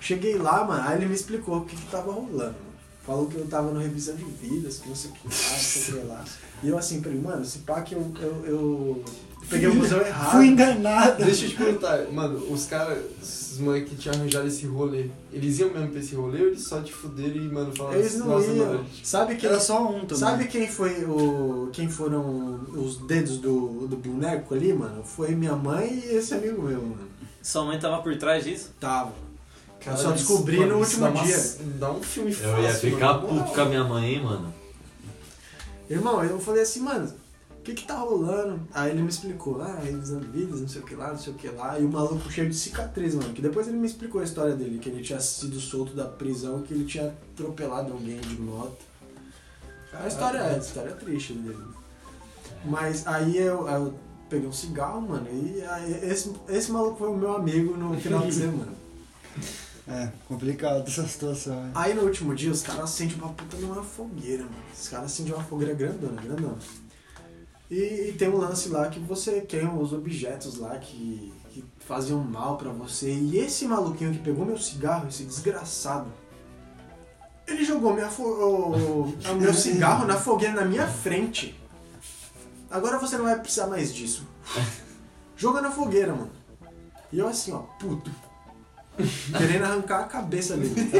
[0.00, 2.54] Cheguei lá, mano, aí ele me explicou o que, que tava rolando.
[3.06, 5.58] Falou que eu tava no revisão de vidas, que não sei o que lá, não
[5.58, 6.24] sei o que lá.
[6.62, 9.04] E eu assim, falei, mano, esse pá que eu, eu, eu
[9.48, 10.32] peguei o museu errado.
[10.32, 11.24] Fui enganado.
[11.24, 12.98] Deixa eu te perguntar, mano, os caras,
[13.52, 16.62] os moleques que tinham arranjado esse rolê, eles iam mesmo pra esse rolê ou eles
[16.62, 18.66] só te fuderam e, mano, falaram Eles não nossa, iam.
[18.66, 20.16] mano, Sabe quem, Era só um também.
[20.18, 21.70] sabe quem foi o.
[21.72, 25.02] Quem foram os dedos do, do boneco ali, mano?
[25.02, 27.08] Foi minha mãe e esse amigo meu, mano.
[27.42, 28.70] Sua mãe tava por trás disso?
[28.78, 29.29] Tava.
[29.84, 31.56] Cara, eu só isso- descobri mano, no isso último dá uma- dia.
[31.78, 33.28] Dá um filme fácil, Eu ia ficar mano.
[33.28, 34.54] puto com a minha mãe, hein, mano.
[35.88, 37.12] Irmão, eu falei assim, mano,
[37.58, 38.60] o que que tá rolando?
[38.72, 41.36] Aí ele me explicou, ah, revisando vidas, não sei o que lá, não sei o
[41.36, 41.78] que lá.
[41.78, 43.32] E o maluco cheio de cicatriz, mano.
[43.32, 46.62] Que depois ele me explicou a história dele, que ele tinha sido solto da prisão,
[46.62, 48.76] que ele tinha atropelado alguém de moto.
[49.92, 51.58] A história é, a história é triste dele.
[52.64, 53.94] Mas aí eu, eu
[54.28, 58.20] peguei um cigarro, mano, e aí esse, esse maluco foi o meu amigo no final
[58.20, 58.72] de semana.
[59.88, 61.54] É, complicado essa situação.
[61.66, 61.72] hein?
[61.74, 64.56] Aí no último dia os caras acendem uma puta numa fogueira, mano.
[64.72, 66.58] Os caras acendem uma fogueira grandona, grandona.
[67.70, 72.18] E, e tem um lance lá que você queima os objetos lá que, que faziam
[72.22, 73.12] mal pra você.
[73.12, 76.12] E esse maluquinho que pegou meu cigarro, esse desgraçado,
[77.46, 81.58] Ele jogou minha o meu cigarro na fogueira na minha frente.
[82.70, 84.26] Agora você não vai precisar mais disso.
[85.36, 86.30] Joga na fogueira, mano.
[87.12, 88.10] E eu assim, ó, puto.
[89.36, 90.74] Querendo arrancar a cabeça dele.
[90.90, 90.98] tá?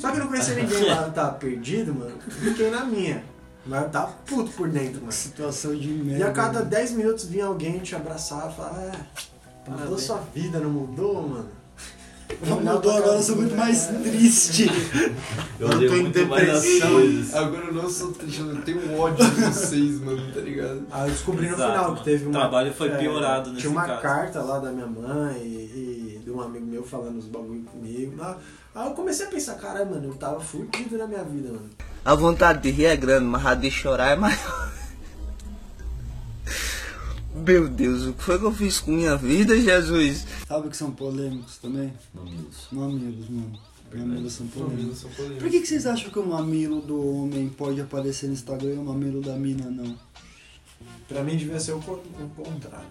[0.00, 2.16] Só que eu não conhecia ninguém lá, eu tava perdido, mano.
[2.28, 3.22] Fiquei na minha.
[3.66, 5.12] Mas eu tava puto por dentro, mano.
[5.12, 6.28] Situação de E merda.
[6.28, 6.64] a cada né?
[6.66, 11.48] 10 minutos vinha alguém te abraçar e falar, é, mudou sua vida, não mudou, mano?
[12.46, 14.66] Não mudou agora, eu sou muito mais triste.
[15.58, 17.42] Eu Eu tô em muito mais as depressão.
[17.42, 20.82] Agora eu não sou triste, eu tenho ódio de vocês, mano, tá ligado?
[20.90, 21.96] Aí eu descobri no Exato, final mano.
[21.98, 22.38] que teve O uma.
[22.40, 24.02] trabalho foi é, piorado nesse Tinha uma caso.
[24.02, 28.14] carta lá da minha mãe e, e de um amigo meu falando os bagulho comigo.
[28.20, 28.36] Ah,
[28.74, 31.68] Aí eu comecei a pensar, caralho, mano, eu tava fudido na minha vida, mano.
[32.04, 34.72] A vontade de rir é grande, mas a de chorar é maior.
[37.46, 40.26] Meu Deus, o que foi que eu fiz com minha vida, Jesus?
[40.46, 41.92] Sabe que são polêmicos também?
[42.14, 42.68] Mamilos.
[42.72, 43.58] Mamilos, mano.
[43.94, 45.04] Mamilos são polêmicos.
[45.38, 48.78] Por que, que vocês acham que o mamilo do homem pode aparecer no Instagram e
[48.78, 49.96] o mamilo da mina não?
[51.08, 52.86] Pra mim devia ser o, co- o contrário.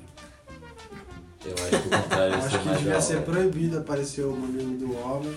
[1.45, 4.93] Eu acho que o contrário Eu acho que devia ser proibido aparecer o mamilo do
[4.97, 5.33] homem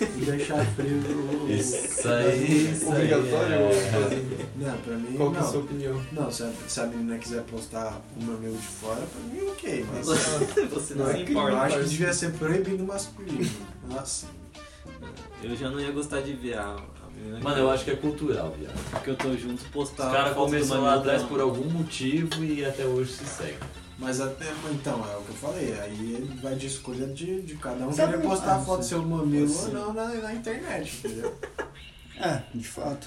[0.00, 1.50] e deixar preso o.
[1.50, 3.12] Isso aí, isso aí.
[3.12, 3.90] Obrigatório é.
[3.90, 4.48] fazer?
[4.56, 5.16] Não, pra mim.
[5.16, 6.02] Qual que é a sua opinião?
[6.12, 9.86] Não, se a, se a menina quiser postar o mamilo de fora, pra mim ok,
[9.92, 10.06] mas.
[10.06, 11.56] Você não Não se é Eu importa.
[11.58, 13.50] acho que devia ser proibido o masculino.
[13.88, 14.26] Nossa.
[15.42, 16.76] Eu já não ia gostar de ver a,
[17.42, 19.02] Mano, eu acho que é cultural, viado.
[19.02, 20.06] que eu tô junto postar.
[20.08, 23.56] Os caras começaram lá atrás por algum motivo e até hoje se segue.
[23.98, 27.56] Mas até, então, é o que eu falei, aí ele vai de escolha de, de
[27.56, 30.34] cada um Sabe querer postar ah, a foto do seu mamilo ou não na, na
[30.34, 31.34] internet, entendeu?
[32.18, 33.06] É, de fato.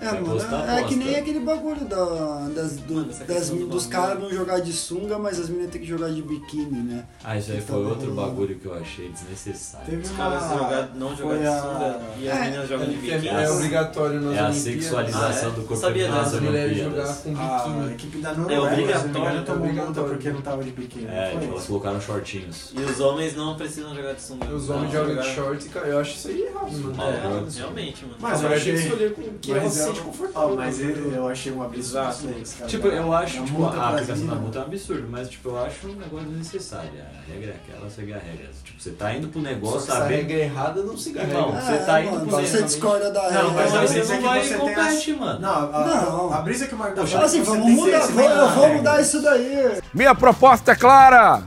[0.00, 3.86] É, mano, é, é que nem aquele bagulho da, das, do- Mano, das- do dos
[3.86, 7.04] caras não jogar de sunga, mas as meninas têm que jogar de biquíni, né?
[7.24, 8.30] Ah, isso aí Que foi tava outro rolando.
[8.30, 9.86] bagulho que eu achei desnecessário.
[9.86, 10.16] Teve Os uma.
[10.18, 13.28] caras jogar, não jogar de a- sunga e as É, meninas jogam de É, biquíni.
[13.28, 15.54] é obrigatório nas É a sexualização Ah, é?
[15.54, 17.08] do corpo Sabia As nas mulheres Olimpíadas.
[17.08, 17.92] jogar com A biquíni.
[17.94, 21.04] equipe da É Noruega, me engano, obrigatório, tomou multa porque não tava de biquíni.
[21.06, 21.66] não É, elas isso?
[21.66, 22.72] colocaram shortinhos.
[22.76, 24.46] E os homens não precisam jogar de sunga.
[24.46, 25.28] Os homens jogam de
[25.66, 27.02] e, cara, eu acho isso aí errado, mano.
[27.02, 28.16] É, realmente, mano.
[28.20, 28.74] Mas a eu tem que achei.
[28.74, 29.52] escolher com o que
[29.94, 30.56] se eu, sente confortável.
[30.56, 30.92] mas né?
[30.96, 32.28] eu, eu achei um absurdo Exato.
[32.42, 32.70] isso cara.
[32.70, 35.28] Tipo, eu acho, A tipo, multa a pra aplicação da multa é um absurdo, mas
[35.28, 36.90] tipo, eu acho um negócio desnecessário.
[37.00, 38.48] A regra é aquela, segue a regra.
[38.64, 40.10] Tipo, você tá indo pro Só negócio que se a sabendo.
[40.16, 41.60] regra é errada, não siga a Irmão, regra.
[41.60, 43.44] você tá indo mano, pro Você negócio- discorda da Não, regra.
[43.52, 45.40] mas Mas a você brisa é não que vai você e tem compete, mano.
[45.40, 46.32] Não, a, Não.
[46.34, 48.06] a brisa que o Marco tá Tipo falando é assim, que você vamos mudar,
[48.54, 49.78] vamos, mudar isso daí.
[49.94, 51.42] Minha proposta é clara.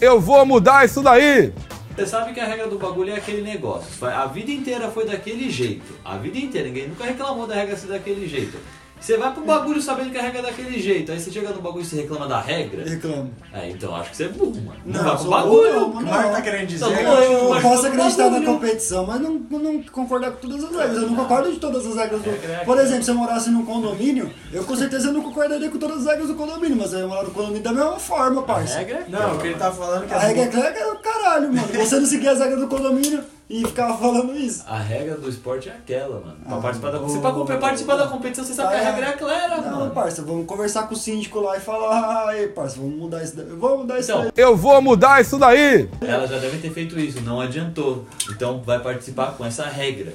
[0.00, 1.52] Eu vou mudar isso daí.
[1.98, 4.06] Você sabe que a regra do bagulho é aquele negócio.
[4.06, 5.98] A vida inteira foi daquele jeito.
[6.04, 6.68] A vida inteira.
[6.68, 8.56] Ninguém nunca reclamou da regra ser daquele jeito.
[9.00, 11.12] Você vai pro bagulho sabendo que a regra é daquele jeito.
[11.12, 12.84] Aí você chega no bagulho e você reclama da regra.
[12.88, 13.30] Reclamo.
[13.54, 14.80] É, então acho que você é burro, mano.
[14.84, 15.86] Não, Não, vai eu pro bagulho.
[15.86, 16.10] O que o Não.
[16.10, 18.46] Marco tá querendo dizer Não, é que eu- Eu Mas posso todo acreditar na bagulho.
[18.54, 20.96] competição, mas não, não concordar com todas as regras.
[21.02, 22.30] Eu não concordo de todas as regras do.
[22.30, 25.78] Regra é Por exemplo, se eu morasse num condomínio, eu com certeza não concordaria com
[25.78, 28.44] todas as regras do condomínio, mas eu ia morar no condomínio da mesma forma, A
[28.44, 28.78] parça.
[28.78, 30.94] regra é Não, o que ele tá falando é que A regra é que é
[30.96, 31.68] caralho, mano.
[31.72, 34.62] Você não seguir as regras do condomínio e ficar falando isso.
[34.66, 36.36] A regra do esporte é aquela, mano.
[36.46, 38.90] Pra Ah, participar da, ô, você pra participar da competição, você sabe que a Ah,
[38.92, 39.90] regra é clara, Não, mano.
[39.92, 43.46] parça, vamos conversar com o síndico lá e falar, aí, parça, vamos mudar isso daí.
[43.46, 44.32] Vamos mudar isso Então, daí.
[44.36, 45.88] Eu vou mudar isso daí.
[46.00, 48.04] Ela já deve ter feito isso, não adiantou.
[48.30, 50.12] Então vai participar com essa regra.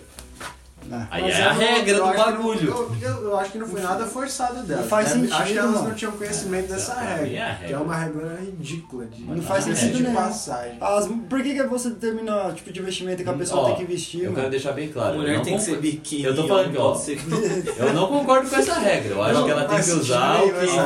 [0.91, 1.07] Ah.
[1.11, 2.69] Aí Mas é a eu não- regra do não- bagulho.
[2.69, 4.81] eu, eu- eu acho que não foi nada forçado dela.
[4.81, 5.87] Não faz Deve- Acho que sentido, elas mano.
[5.89, 7.37] não tinham conhecimento dessa pra mim regra.
[7.37, 7.67] é a regra.
[7.67, 10.15] Que é uma regra ridícula de, Não faz de- sentido de nenhum.
[10.15, 10.77] passagem.
[10.81, 13.75] As, por que, que você determina o tipo de vestimenta que a pessoa Ó, tem
[13.75, 14.35] que vestir, Eu mano?
[14.37, 15.13] quero deixar bem A claro.
[15.15, 16.23] eu mulher não tem que ser biquíni.
[16.23, 17.19] Eu tô falando que, ó, ser-
[17.77, 19.13] Eu não concordo com essa regra.
[19.13, 20.41] Eu acho Não, que ela tem faz que sentido usar o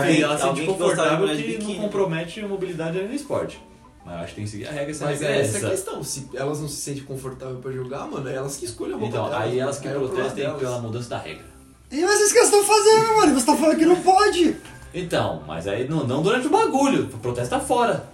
[0.06, 3.60] que ela sente confortável que não compromete a mobilidade ali no esporte.
[4.08, 5.58] Mas eu acho que tem que seguir a regra, essa Mas regra é é essa
[5.58, 5.70] a essa.
[5.70, 6.02] questão.
[6.04, 9.10] Se elas não se sentem confortáveis pra jogar, mano, é elas que escolhem a roupa
[9.10, 9.82] Então, delas, aí elas mano.
[9.82, 10.60] que é o problema protestem delas.
[10.62, 11.46] pela mudança da regra.
[11.92, 13.34] E mas isso que eles estão fazendo, mano?
[13.40, 14.56] Você tá falando que não pode.
[14.94, 18.08] Então, mas aí não, não durante o bagulho, protesta fora.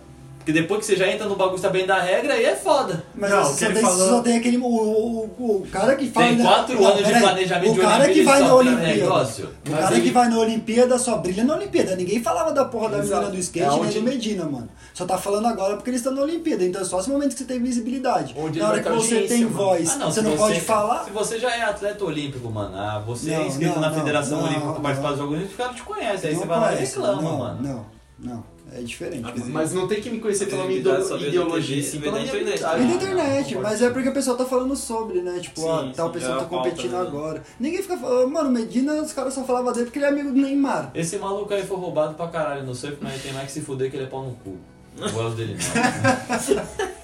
[0.44, 3.02] Porque depois que você já entra no bagulho sabendo da regra, aí é foda.
[3.16, 4.58] Mas Não, você só, ele tem, falou- só tem aquele.
[4.58, 6.36] O, o, o, o cara que faz.
[6.36, 7.22] Tem quatro Não, anos de peraí.
[7.22, 8.88] planejamento O de cara Olimpíada que e vai na Olimpíada.
[8.88, 9.46] negócio.
[9.46, 11.96] O Mas cara ele- que vai na Olimpíada só brilha na Olimpíada.
[11.96, 13.22] Ninguém falava da porra da Exato.
[13.22, 14.68] menina do skate É nem onde- do Medina, mano.
[14.94, 16.64] Só tá falando agora porque eles estão na Olimpíada.
[16.66, 18.36] Então é só esse momento que você tem visibilidade.
[18.38, 19.56] Onde na hora que você tem mano.
[19.56, 21.06] voz, Ah, não, você não pode falar.
[21.06, 23.98] Se você já é atleta olímpico, mano, ah, você Não, é inscrito não, na não,
[23.98, 24.74] Federação não, Olímpica não.
[24.74, 26.30] para participar dos Jogos Olímpicos, os caras te conhecem.
[26.30, 27.60] Aí Não você vai lá e reclama, não, mano.
[27.62, 27.86] Não,
[28.20, 28.53] não.
[28.76, 29.32] É diferente.
[29.50, 32.64] Mas não tem que me conhecer pela minha ideologia, sim pela minha internet.
[32.66, 35.38] Ah, internet, não, mas é porque o pessoal tá falando sobre, né?
[35.40, 37.02] Tipo, Sim, ah, tal sim, pessoa é tá competindo né?
[37.02, 37.44] agora.
[37.60, 40.42] Ninguém fica falando, mano, Medina, os caras só falavam dele porque ele é amigo do
[40.42, 40.92] Neymar.
[40.96, 43.92] Esse maluco aí foi roubado pra caralho no surf, mas tem mais que se fuder
[43.92, 44.58] que ele é pau no cu.
[44.98, 46.64] Não gosto dele não.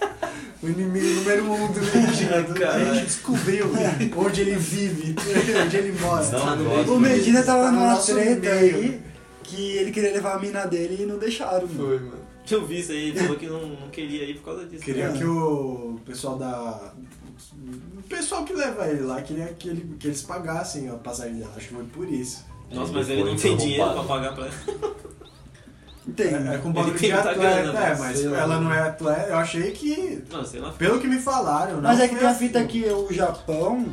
[0.61, 2.35] O inimigo número um do Medina.
[2.73, 3.71] A gente descobriu
[4.17, 5.15] onde ele vive,
[5.65, 6.25] onde ele mora.
[6.27, 6.93] Não gosto.
[6.95, 8.75] O Medina tava Tá numa treta meio.
[8.75, 9.01] aí
[9.49, 11.87] que ele queria levar a mina dele e não deixaram, mano.
[11.87, 12.19] Foi, mano.
[12.49, 14.83] Eu vi isso aí, ele falou que não, não queria ir por causa disso.
[14.83, 15.11] Queria É.
[15.13, 16.93] que o pessoal da.
[17.97, 21.51] O pessoal que leva ele lá queria que, ele, que eles pagassem a passagem dela.
[21.55, 22.43] Acho que foi por isso.
[22.71, 24.95] Nossa, Ele mas ele não tem dinheiro pra pagar pra ela.
[26.15, 26.27] Tem.
[26.33, 28.37] É, é com bagulho de atleta, grana, é, mas lá.
[28.39, 29.29] ela não é atleta.
[29.29, 30.23] Eu achei que.
[30.31, 30.71] Não, sei lá.
[30.71, 32.47] Pelo que me falaram, Mas é que tem a assim.
[32.47, 33.85] fita que o Japão.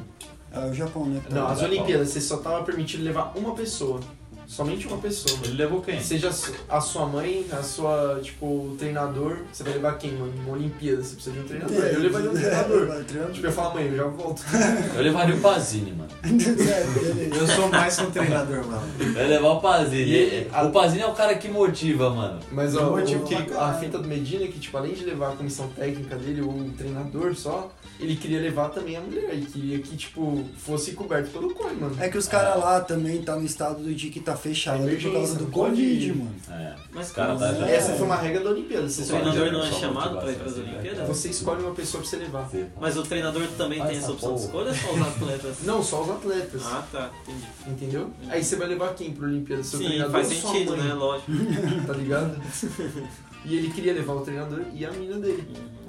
[0.52, 1.20] É o Japão, né?
[1.30, 1.60] Não, as.
[1.62, 4.00] Olimpíadas, você só tava permitido levar uma pessoa.
[4.46, 5.46] Somente uma pessoa, mano.
[5.48, 6.00] Ele levou quem?
[6.00, 6.30] Seja
[6.68, 9.38] a sua mãe, a sua, tipo, o treinador.
[9.52, 10.32] Você vai levar quem, mano?
[10.44, 11.76] Uma Olimpíada, você precisa de um treinador.
[11.76, 12.86] Eu levaria um treinador.
[12.86, 13.34] Vai, treinador.
[13.34, 14.42] Tipo, eu falo, mãe, eu já volto.
[14.96, 16.10] Eu levaria o Pazini, mano.
[17.38, 18.82] Eu sou mais que um treinador, mano.
[19.00, 20.10] Eu ia levar o Pazini.
[20.12, 22.40] E- O Pazini é o cara que motiva, mano.
[22.52, 25.32] Mas ó, motivo o que, a fita do Medina é que, tipo, além de levar
[25.32, 29.30] a comissão técnica dele, ou o treinador só, ele queria levar também a mulher.
[29.30, 31.96] Ele queria que, tipo, fosse coberto pelo COI, mano.
[32.00, 34.94] É que os caras lá também tá no estado do de que tá fechado É
[34.96, 36.34] por causa do Covid, mano.
[36.50, 36.74] É.
[36.92, 37.54] Mas Os caras tá É.
[37.60, 37.68] já.
[37.68, 38.88] Essa foi uma regra da Olimpíada.
[38.88, 41.08] Você, O treinador não é chamado pra ir pras assim, Olimpíadas?
[41.08, 42.50] você escolhe uma pessoa pra você levar.
[42.80, 45.56] Mas o treinador também Faz tem essa opção de escolha ou só os atletas?
[45.62, 46.62] Não, só os atletas.
[46.66, 47.46] Ah, tá, entendi.
[47.86, 48.10] Entendeu?
[48.28, 49.62] Aí você vai levar quem pro Olimpíada?
[49.62, 50.94] Seu Sim, treinador faz sentido, né?
[50.94, 51.30] Lógico.
[51.86, 52.40] Tá ligado?
[53.46, 55.44] e ele queria levar o treinador e a mina dele.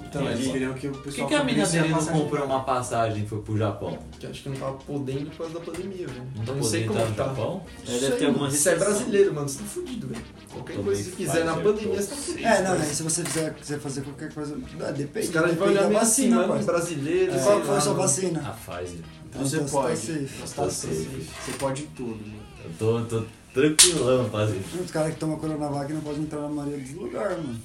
[0.08, 0.52] Então, eles Entendi.
[0.52, 3.26] queriam que o Por que, pessoal que a mina dele não comprou uma passagem e
[3.26, 3.98] foi pro Japão?
[4.18, 6.22] Que acho que não tava podendo por causa da pandemia, velho.
[6.34, 7.24] Não tá Não sei como entrar no tá.
[7.26, 7.62] Japão?
[7.86, 9.46] É, deve ter alguma Você é brasileiro, mano.
[9.46, 10.24] Você tá fudido, velho.
[10.50, 12.46] Qualquer coisa que você fizer na Pfizer, pandemia, você tá fudido.
[12.48, 14.58] É, não, aí se você fizer, quiser fazer qualquer coisa.
[14.80, 15.26] Ah, depende.
[15.26, 16.64] Os caras vão olhar da meio assim, vacina, mano.
[16.64, 17.32] Brasileiro.
[17.32, 18.40] Sei Qual foi a sua vacina?
[18.48, 19.00] A Pfizer.
[19.28, 19.96] Então você Então você tá pode.
[19.98, 20.26] safe.
[20.40, 20.94] Você tá Tô safe.
[20.94, 21.26] safe.
[21.44, 22.48] Você pode tudo, mano.
[22.64, 24.62] Eu tô, tô tranquilão, Pazini.
[24.84, 27.58] Os caras que tomam Coronavac não podem entrar na maioria dos lugares, mano.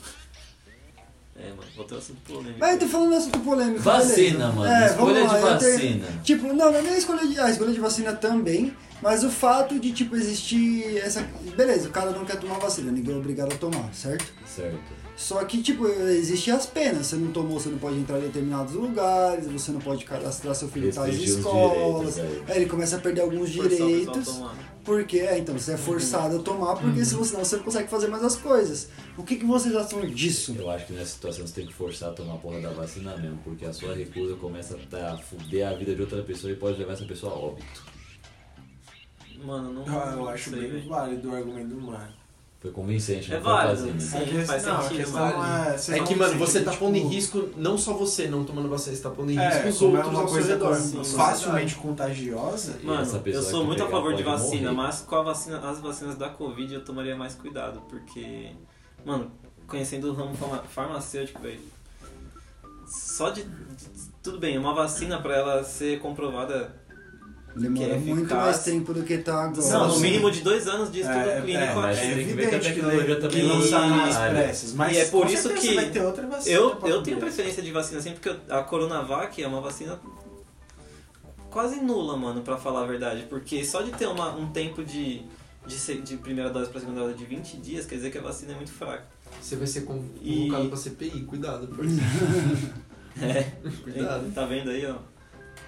[1.35, 2.59] É, mano, voltei ao assunto polêmico.
[2.59, 3.79] Mas tô falando assunto polêmico.
[3.79, 4.51] Vacina, beleza.
[4.51, 4.65] mano.
[4.71, 5.41] É, Escolha de eu tenho-
[5.73, 6.07] vacina.
[6.23, 7.39] Tipo, não, não é nem a escolha de.
[7.39, 11.21] A escolha de vacina também, mas o fato de, tipo, existir essa.
[11.57, 14.31] Beleza, o cara não quer tomar vacina, ninguém é obrigado a tomar, certo?
[14.45, 14.77] Certo.
[15.17, 17.07] Só que, tipo, existem as penas.
[17.07, 20.67] Você não tomou, você não pode entrar em determinados lugares, você não pode cadastrar seu
[20.67, 22.15] filho em tais escolas.
[22.15, 24.39] direitos, Aí ele começa a perder alguns direitos.
[24.83, 27.89] Porque, é, então, você é forçado a tomar, porque se você, senão você não consegue
[27.89, 28.89] fazer mais as coisas.
[29.17, 30.53] O que, que vocês acham disso?
[30.57, 33.15] Eu acho que nessa situação você tem que forçar a tomar a porra da vacina
[33.15, 36.77] mesmo, porque a sua recusa começa a fuder a vida de outra pessoa e pode
[36.77, 37.85] levar essa pessoa a óbito.
[39.43, 39.85] Mano, não.
[39.87, 42.13] Ah, eu acho sei, bem válido o argumento do Mar.
[42.63, 44.19] Foi convincente, É não foi válido, sim.
[44.19, 47.77] Questão- faz não, sentido, é, É que, mano, você tá tipo, pondo em risco não
[47.77, 50.17] só você não tomando vacina, você tá pondo em risco É, os como é outros
[50.17, 50.73] uma coisa redor.
[51.03, 52.79] facilmente contagiosa.
[52.81, 54.87] Mano, essa pessoa eu sou muito a favor de vacina, morrer.
[54.87, 58.51] mas com a vacina, as vacinas da Covid eu tomaria mais cuidado, porque,
[59.05, 59.29] mano,
[59.67, 61.59] conhecendo o ramo farma- farmacêutico, velho,
[62.87, 66.73] só de, de- Tudo bem, uma vacina pra ela ser comprovada.
[67.55, 68.41] Demora que é muito eficaz.
[68.43, 69.67] mais tempo do que tá agora.
[69.69, 71.63] Não, no mínimo de dois anos de estudo É, clínico.
[71.63, 73.69] é, mas é tem que ver que a evidente que, tecnologia le- também que não
[73.69, 73.79] tá
[74.19, 74.41] área.
[74.43, 74.73] pressas.
[74.73, 77.71] Mas E é por isso que vai ter outra vacina Eu, eu tenho preferência de
[77.71, 79.99] vacina assim, porque a Coronavac é uma vacina
[81.51, 83.27] quase nula, mano, pra falar a verdade.
[83.29, 85.21] Porque só de ter uma, um tempo de,
[85.67, 88.53] de, de primeira dose pra segunda dose de 20 dias, quer dizer que a vacina
[88.53, 89.05] é muito fraca.
[89.41, 91.67] Você vai ser con- E- convocado pra CPI, cuidado.
[91.67, 91.89] porque-
[93.21, 93.43] É,
[93.83, 94.31] Cuidado.
[94.33, 94.95] tá vendo aí, ó?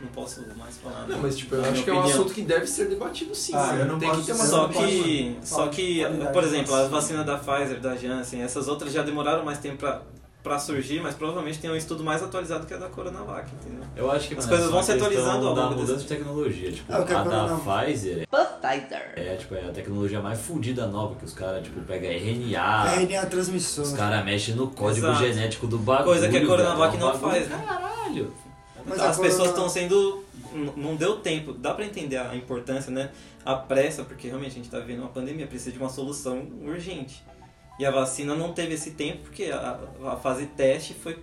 [0.02, 1.08] Não posso mais falar.
[1.08, 2.16] Não, mas tipo, eu acho que é um opinião.
[2.20, 3.54] assunto que deve ser debatido sim.
[3.56, 3.80] Ah, mano.
[3.80, 6.02] eu não Tem posso que ter uma Só que, só que,
[6.34, 10.02] por exemplo, as vacinas da Pfizer, da Janssen, essas outras já demoraram mais tempo pra,
[10.44, 13.84] pra surgir, mas provavelmente tem um estudo mais atualizado que a da Coronavac, entendeu?
[13.96, 15.88] Eu acho que As mano, coisas é vão uma se atualizando ao da longo desse-
[15.88, 16.72] mudança de tecnologia.
[16.72, 17.24] Tipo, Ah, a da
[17.58, 18.28] falar Pfizer
[19.16, 23.26] é, tipo, é a tecnologia mais fodida nova, que os caras tipo, pegam RNA, RNA
[23.28, 23.84] transmissor.
[23.86, 25.24] os caras mexem no código Exato.
[25.24, 26.06] genético do bagulho.
[26.06, 27.64] Coisa que a Coronavac é não faz, né?
[27.66, 28.34] Caralho!
[28.88, 30.24] Mas As pessoas estão sendo.
[30.78, 33.12] Não deu tempo, dá pra entender a importância, né?
[33.44, 37.24] A pressa, porque realmente a gente tá vivendo uma pandemia, precisa de uma solução urgente.
[37.78, 41.20] E a vacina não teve esse tempo porque a, a fase teste foi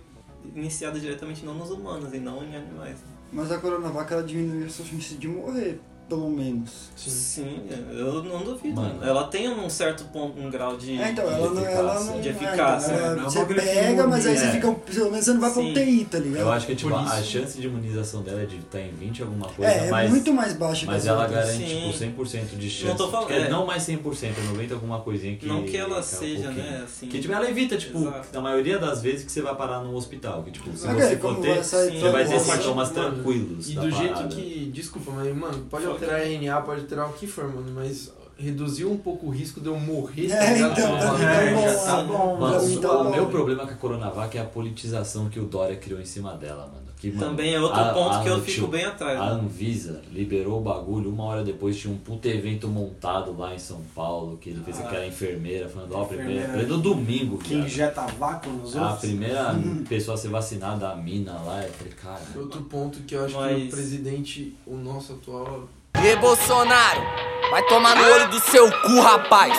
[0.55, 2.99] iniciada diretamente não nos humanos e não em animais.
[3.31, 5.79] Mas a Coronavac ela diminuiu a sua chance de morrer,
[6.13, 6.69] pelo menos.
[6.95, 8.79] Sim, eu não duvido.
[8.79, 9.03] Mano.
[9.03, 11.01] Ela tem um certo ponto, um grau de.
[11.01, 12.21] É, então, ela não, ela não.
[12.21, 13.15] De é, eficácia, ela-?
[13.15, 14.71] Não é você pega, mas aí você imune, fica.
[14.93, 15.71] Pelo menos você não vai pra Sim.
[15.71, 16.39] UTI, tá ligado?
[16.41, 19.47] Eu acho que tipo, a chance de imunização dela é de estar em 20 alguma
[19.49, 21.45] coisa, É, é mas, muito mais baixa que mas as ela outras.
[21.47, 21.91] garante Sim.
[21.91, 22.87] tipo 100% de chance.
[22.87, 23.49] Não tô falando- Tipo, é, é.
[23.49, 25.45] Não mais 100%, é 90 alguma coisinha que...
[25.45, 26.63] Não que ela é um seja, pouquinho.
[26.71, 26.81] né?
[26.85, 28.27] Assim, Que tipo, ela evita, tipo, Exato.
[28.33, 30.43] na maioria das vezes que você vai parar no hospital.
[30.43, 33.69] Que tipo, se você como for vai ter, sair sim, você vai ter sintomas tranquilos
[33.69, 34.71] E do jeito que.
[34.73, 38.91] Desculpa, mas, mano, pode Só alterar RNA, pode alterar o que for, mano, mas reduziu
[38.91, 40.25] um pouco o risco de eu morrer.
[40.31, 42.37] É, tá então, tá É, bom, tá tá bom.
[42.39, 43.11] Mano, tá o bom.
[43.11, 46.65] meu problema com a Coronavac é a politização que o Dória criou em cima dela,
[46.67, 46.83] mano.
[46.97, 49.19] Que, mano, Também é outro a- ponto a que eu fico bem atrás.
[49.19, 49.41] A né?
[49.41, 53.81] Anvisa liberou o bagulho, uma hora depois tinha um puto evento montado lá em São
[53.93, 54.85] Paulo, que ele fez Ah.
[54.87, 57.65] aquela enfermeira falando, ó, primeira, Enfermeira no domingo, Que viado.
[57.65, 58.99] injeta vácuo nos A outros.
[59.01, 59.53] primeira
[59.87, 62.21] pessoa a ser vacinada, a mina lá, eu falei, cara.
[62.37, 65.67] Outro ponto que eu acho que Mas- o presidente, o nosso atual,
[66.01, 67.01] E Bolsonaro,
[67.49, 69.57] vai tomar no olho do seu cu, rapaz.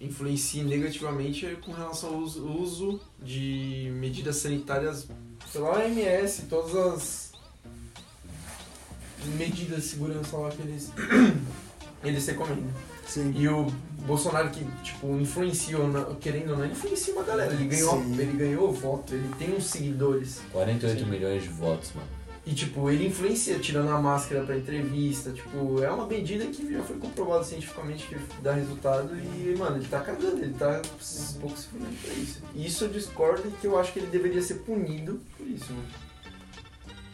[0.00, 5.06] influencia negativamente com relação ao uso, de medidas sanitárias
[5.52, 7.32] pela OMS, todas as
[9.36, 10.92] medidas de segurança lá que eles,
[12.04, 12.70] eles recomendam.
[13.06, 13.32] Sim.
[13.36, 13.64] E o
[14.06, 17.52] Bolsonaro que, tipo, influenciou, na- querendo ou não, ele influencia uma galera.
[17.54, 18.12] Ele ganhou, Sim.
[18.20, 20.42] ele ganhou voto, ele tem uns seguidores.
[20.52, 21.06] 48 Sim.
[21.10, 22.08] milhões de votos, mano.
[22.48, 25.30] E, tipo, ele influencia tirando a máscara pra entrevista.
[25.32, 29.14] Tipo, é uma medida que já foi comprovado cientificamente que dá resultado.
[29.14, 32.42] E, mano, ele tá cagando, ele tá um pouco se fudendo pra isso.
[32.54, 35.70] E isso eu discordo e que eu acho que ele deveria ser punido por isso,
[35.74, 35.88] mano.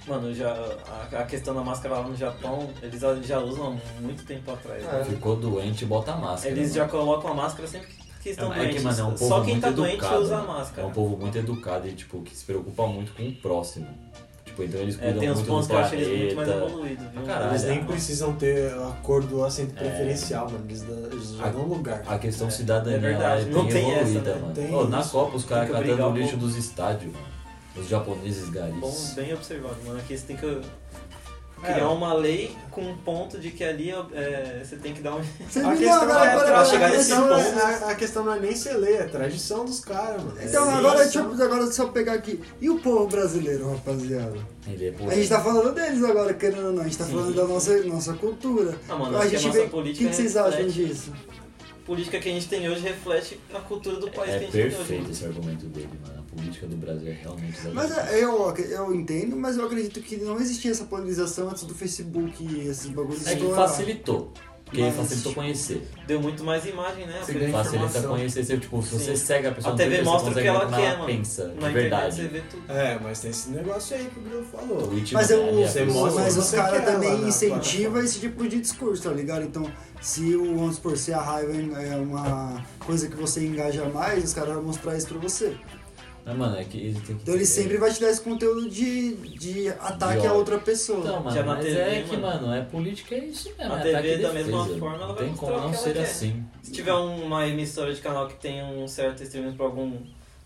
[0.07, 4.25] Mano, já, a, a questão da máscara lá no Japão, eles já- usam há muito
[4.25, 4.85] tempo atrás.
[4.85, 5.01] né?
[5.01, 5.05] É.
[5.05, 6.55] Ficou doente, bota a máscara.
[6.55, 6.75] Eles mano.
[6.75, 7.88] já colocam a máscara sempre
[8.23, 8.77] que estão é, doentes.
[8.77, 10.83] que, mano, é um povo Só quem muito tá doente educado, usa a máscara.
[10.87, 13.88] É um povo muito educado e, tipo, que se preocupa muito com o próximo.
[14.55, 16.37] Tipo, então eles É, cuidam tem uns muito pontos do que eu acho eles muito
[16.37, 17.23] mais evoluídos, viu?
[17.23, 17.87] Caralho, Eles nem mano.
[17.88, 19.67] precisam ter acordo É.
[19.67, 20.64] preferencial, mano.
[20.69, 22.03] Eles, eles já dão lugar.
[22.07, 24.40] A questão É, cidadania é verdade, lá é não bem tem essa, evoluída, né?
[24.40, 24.55] mano.
[24.55, 25.03] Tem Ô, na.
[25.05, 27.27] Copa os caras catando o lixo dos estádios, mano.
[27.77, 28.77] Os japoneses garis.
[28.77, 29.99] Bom, bem observado, mano.
[29.99, 30.61] Aqui você tem que
[31.72, 35.22] criar uma lei com um ponto de que ali é, você tem que dar um.
[35.48, 37.33] Você A questão, agora, é, agora, pra chegar nesse ponto.
[37.33, 40.38] é- a, a questão não é nem ser lei, é tradição dos caras, mano.
[40.38, 40.79] É Então, isso.
[40.79, 42.40] agora, deixa eu agora só pegar aqui.
[42.61, 44.37] E o povo brasileiro, rapaziada?
[44.66, 46.81] É A gente tá falando deles agora, querendo ou não.
[46.83, 47.12] A gente tá Sim.
[47.12, 48.79] falando da nossa, nossa cultura.
[48.88, 49.64] Ah, mano, a a gente nossa vê.
[49.66, 51.12] O política que, que vocês acham disso?
[51.85, 54.53] política que a gente tem hoje reflete a cultura do país É que a gente
[54.53, 55.12] tem perfeito hoje.
[55.12, 56.24] esse argumento dele, mano.
[56.35, 60.37] Política do Brasil é realmente Mas é, eu, eu entendo, mas eu acredito que não
[60.40, 64.33] existia essa polarização antes do Facebook e esses bagulhos É que facilitou.
[64.64, 65.87] Porque Mas- facilitou conhecer.
[66.07, 67.18] Deu muito mais imagem, né?
[67.23, 68.11] Você Facilita informação.
[68.11, 68.44] conhecer.
[68.44, 70.66] Você, tipo, se você segue a pessoa A TV Twitter, mostra você o que ela
[70.66, 71.07] quer, mano.
[71.07, 72.16] pensa, Na de verdade.
[72.16, 72.73] você vê tudo.
[72.73, 74.88] É, mas tem esse negócio aí que o Bruno falou.
[74.88, 78.49] Twitch, Mas, mano, eu, é você mostra mas os caras também na incentivam esse tipo
[78.49, 79.44] de discurso, tá ligado?
[79.44, 79.70] Então,
[80.01, 84.33] se o, vamos supor, se a raiva é uma coisa que você engaja mais, os
[84.33, 85.55] caras vão mostrar isso pra você.
[86.27, 87.23] Mas, mano, é que ele tem que.
[87.23, 91.01] Então ele sempre vai te dar esse conteúdo de, de ataque De a outra pessoa.
[91.01, 92.47] Então, mano, Já mas TV, é que, mano.
[92.47, 93.75] mano, é política, é isso mesmo.
[93.75, 94.79] A é TV da mesma defesa.
[94.79, 96.03] forma, ela Não vai tem mostrar como não que ela ser quer.
[96.03, 96.45] assim.
[96.63, 99.99] Se tiver uma emissora de canal que tem um certo extremismo pra algum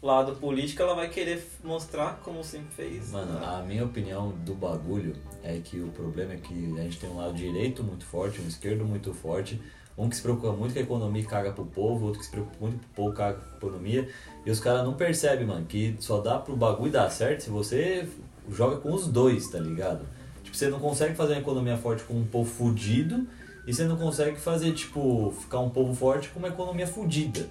[0.02, 3.10] lado político, ela vai querer mostrar como sempre fez.
[3.10, 7.10] Mano, a minha opinião do bagulho é que o problema é que a gente tem
[7.10, 9.60] um lado direito muito forte, um esquerdo muito forte,
[9.98, 12.30] um que se preocupa muito com a economia e caga pro povo, outro que se
[12.30, 14.08] preocupa muito com o povo caga com a economia,
[14.46, 18.08] e os caras não percebem, mano, que só dá pro bagulho dar certo se você
[18.50, 20.06] joga com os dois, tá ligado?
[20.44, 23.26] Tipo, você não consegue fazer uma economia forte com um povo fudido,
[23.66, 27.46] e você não consegue fazer, tipo, ficar um povo forte com uma economia fudida.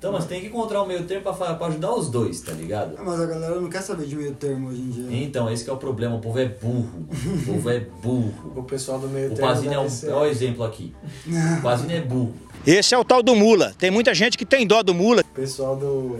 [0.00, 2.94] Então, mas tem que encontrar um meio termo pra, pra ajudar os dois, tá ligado?
[2.96, 5.22] Ah, Mas a galera não quer saber de meio termo hoje em dia.
[5.24, 7.06] Então, esse que é o problema, o povo é burro.
[7.12, 8.32] O povo é burro.
[8.56, 10.94] O pessoal do meio O termo Pazini é um, ser- é o exemplo aqui.
[11.58, 12.32] O Pazini é burro.
[12.66, 13.74] Esse é o tal do mula.
[13.78, 15.20] Tem muita gente que tem dó do mula.
[15.20, 16.16] O pessoal do.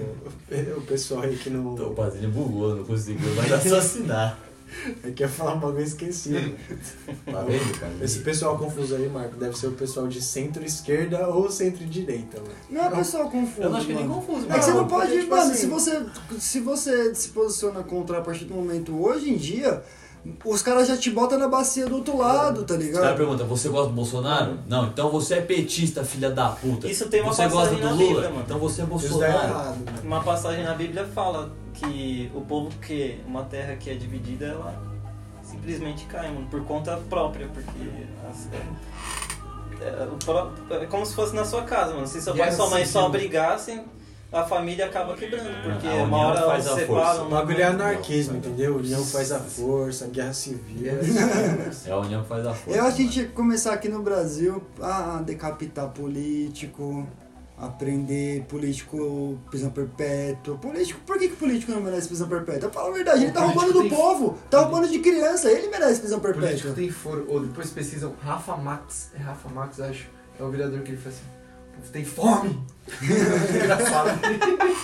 [0.76, 1.72] O pessoal aí que não.
[1.72, 4.38] Então, o Pazini bugou, não conseguiu mais raciocinar.
[5.04, 6.54] É que ia falar um bagulho esquecido.
[7.26, 7.92] Tá vendo, cara?
[8.00, 12.52] Esse pessoal confuso aí, Marco, deve ser o pessoal de centro-esquerda ou centro-direita, mano.
[12.68, 13.62] Não é pessoal confuso.
[13.62, 14.20] Eu não acho que nem mano.
[14.22, 14.82] confuso, É que você mano.
[14.82, 16.06] não pode, Porque, tipo mano, assim- se você,
[16.38, 19.82] se você se posiciona contra a partir do momento hoje em dia,
[20.44, 23.16] os caras já te botam na bacia do outro lado, tá Os caras ligado?
[23.16, 24.58] perguntam, você gosta do Bolsonaro?
[24.68, 26.86] Não, então você é petista, filha da puta.
[26.88, 28.06] Isso tem uma Você gosta passagem do na Lula?
[28.08, 28.42] Bíblia, mano.
[28.46, 29.32] Então você é Bolsonaro.
[29.32, 29.98] errado, mano.
[30.04, 34.74] Uma passagem na Bíblia fala que o povo que uma terra que é dividida, ela
[35.42, 37.70] simplesmente cai, mano, por conta própria, porque
[38.30, 38.48] as-
[39.80, 39.86] é,
[40.78, 42.06] é, é como se fosse na sua casa, mano.
[42.06, 43.10] Se seu pai e sua mãe só civil.
[43.18, 43.84] brigassem,
[44.32, 47.22] a família acaba quebrando, porque A união uma hora faz a força.
[47.22, 48.76] O bagulho é uma- anarquismo, entendeu?
[48.76, 50.90] União faz a força, guerra civil.
[51.86, 52.78] É a união faz a força.
[52.78, 57.06] Eu acho que a gente começar aqui no Brasil a decapitar político,
[57.58, 60.56] aprender político prisão perpétua.
[60.56, 62.70] Político, por que, que político não merece prisão perpétua?
[62.70, 66.00] Fala a verdade, ele tá político roubando do povo, tá roubando de criança, ele merece
[66.00, 66.72] prisão Político perpétua.
[66.72, 67.26] tem foro.
[67.28, 69.10] Ou depois pesquisam Rafa Max.
[69.14, 70.06] É Rafa Max, acho.
[70.38, 71.39] É o vereador que ele fala assim.
[71.76, 72.58] "O povo Tem fome!
[73.54, 74.20] Engraçado.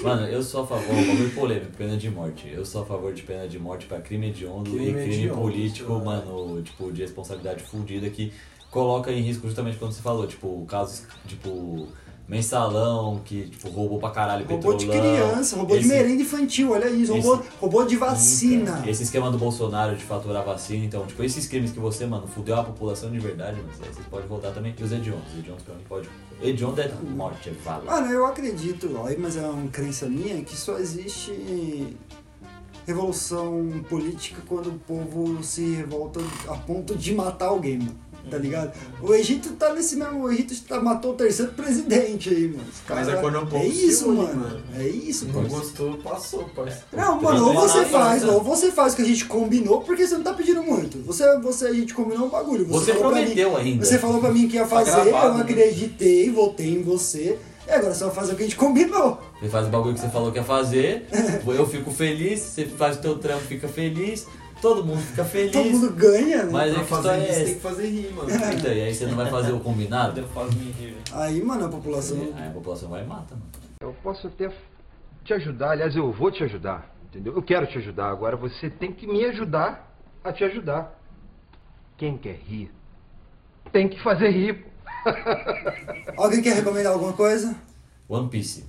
[0.03, 2.49] Mano, eu sou a favor, bagulho polêmico, pena de morte.
[2.49, 5.41] Eu sou a favor de pena de morte pra crime hediondo Crime e crime hediondo,
[5.41, 6.05] político, claro.
[6.05, 8.32] mano, tipo, de responsabilidade fudida que
[8.70, 11.89] coloca em risco justamente quando você falou, tipo, casos, tipo,
[12.29, 15.16] mensalão que, tipo, roubou pra caralho Robô de petrolão.
[15.16, 18.83] criança, robô de Esse- merenda infantil, olha isso, esse- robô, robô de vacina.
[18.87, 22.57] Esse esquema do Bolsonaro de faturar vacina, então, tipo, esses crimes que você, mano, fudeu
[22.59, 24.74] a população de verdade, mas aí você pode voltar também.
[24.79, 26.09] E os hediondos, os hediondos pra mim pode.
[26.43, 27.85] Hediondo é morte, é vala.
[27.85, 31.97] Mano, eu acredito, mas é uma crença minha, que só existe
[32.87, 37.97] revolução política quando o povo se revolta a ponto de matar alguém, mano.
[38.29, 38.72] Tá ligado?
[39.01, 40.24] O Egito tá nesse mesmo.
[40.24, 42.64] O Egito tá, matou o terceiro presidente aí, mano.
[42.64, 44.41] Os Mas cara- é quando povo É se isso, une, mano.
[44.41, 44.62] mano.
[44.77, 45.61] É isso, Não parceiro.
[45.61, 46.81] gostou, passou, parceiro.
[46.93, 49.81] Não, mano, ou você Não, faz, não, ou você faz o que a gente combinou,
[49.83, 50.99] porque você não tá pedindo muito.
[51.07, 52.66] Você, você a gente combinou um bagulho.
[52.66, 53.85] Você pra prometeu mim, ainda.
[53.85, 55.43] Você falou pra mim que ia Tá fazer, gravado, eu né?
[55.43, 57.39] acreditei, votei em você.
[57.68, 59.20] E agora você vai fazer o que a gente combinou.
[59.41, 61.07] Você faz o bagulho que você falou que ia fazer,
[61.47, 64.27] eu fico feliz, você faz o teu trampo, fica feliz,
[64.67, 65.53] todo mundo fica feliz.
[65.53, 66.51] Todo mundo ganha, né?
[66.53, 67.45] Mas Pra a que fazer é isso, essa?
[67.45, 68.31] tem que fazer rir, mano.
[68.31, 70.21] Então, e aí você não vai fazer o combinado?
[70.21, 70.97] Eu faço me rir.
[71.12, 72.19] Aí, mano, a população.
[72.37, 73.47] Aí a população vai e mata, mano.
[73.81, 74.51] Eu posso até
[75.25, 77.35] te ajudar, aliás, eu vou te ajudar, entendeu?
[77.35, 80.99] Eu quero te ajudar, agora você tem que me ajudar a te ajudar.
[81.97, 82.71] Quem quer rir,
[83.73, 84.64] tem que fazer rir.
[84.64, 84.69] pô.
[86.23, 87.55] Alguém quer recomendar alguma coisa?
[88.09, 88.64] One Piece.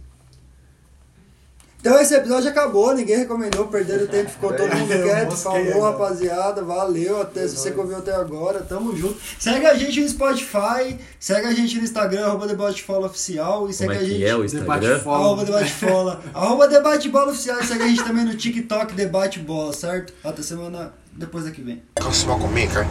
[1.79, 5.35] Então esse episódio acabou, ninguém recomendou, perderam tempo, ficou todo mundo quieto.
[5.37, 5.91] Falou, agora.
[5.91, 7.21] rapaziada, valeu.
[7.21, 9.17] Até, se você que ouviu até agora, tamo junto.
[9.39, 13.69] Segue a gente no Spotify, segue a gente no Instagram, arroba Debatebola Oficial.
[13.69, 14.25] E segue é a que gente.
[14.25, 15.01] é o Instagram?
[15.05, 16.21] Arroba Debatebola.
[16.33, 17.59] arroba Debatebola Oficial.
[17.59, 20.13] E segue a gente também no TikTok Debatebola, certo?
[20.23, 21.83] Até semana depois da que vem.
[22.01, 22.83] Come smoke with me, okay?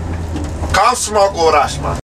[0.73, 1.97] Come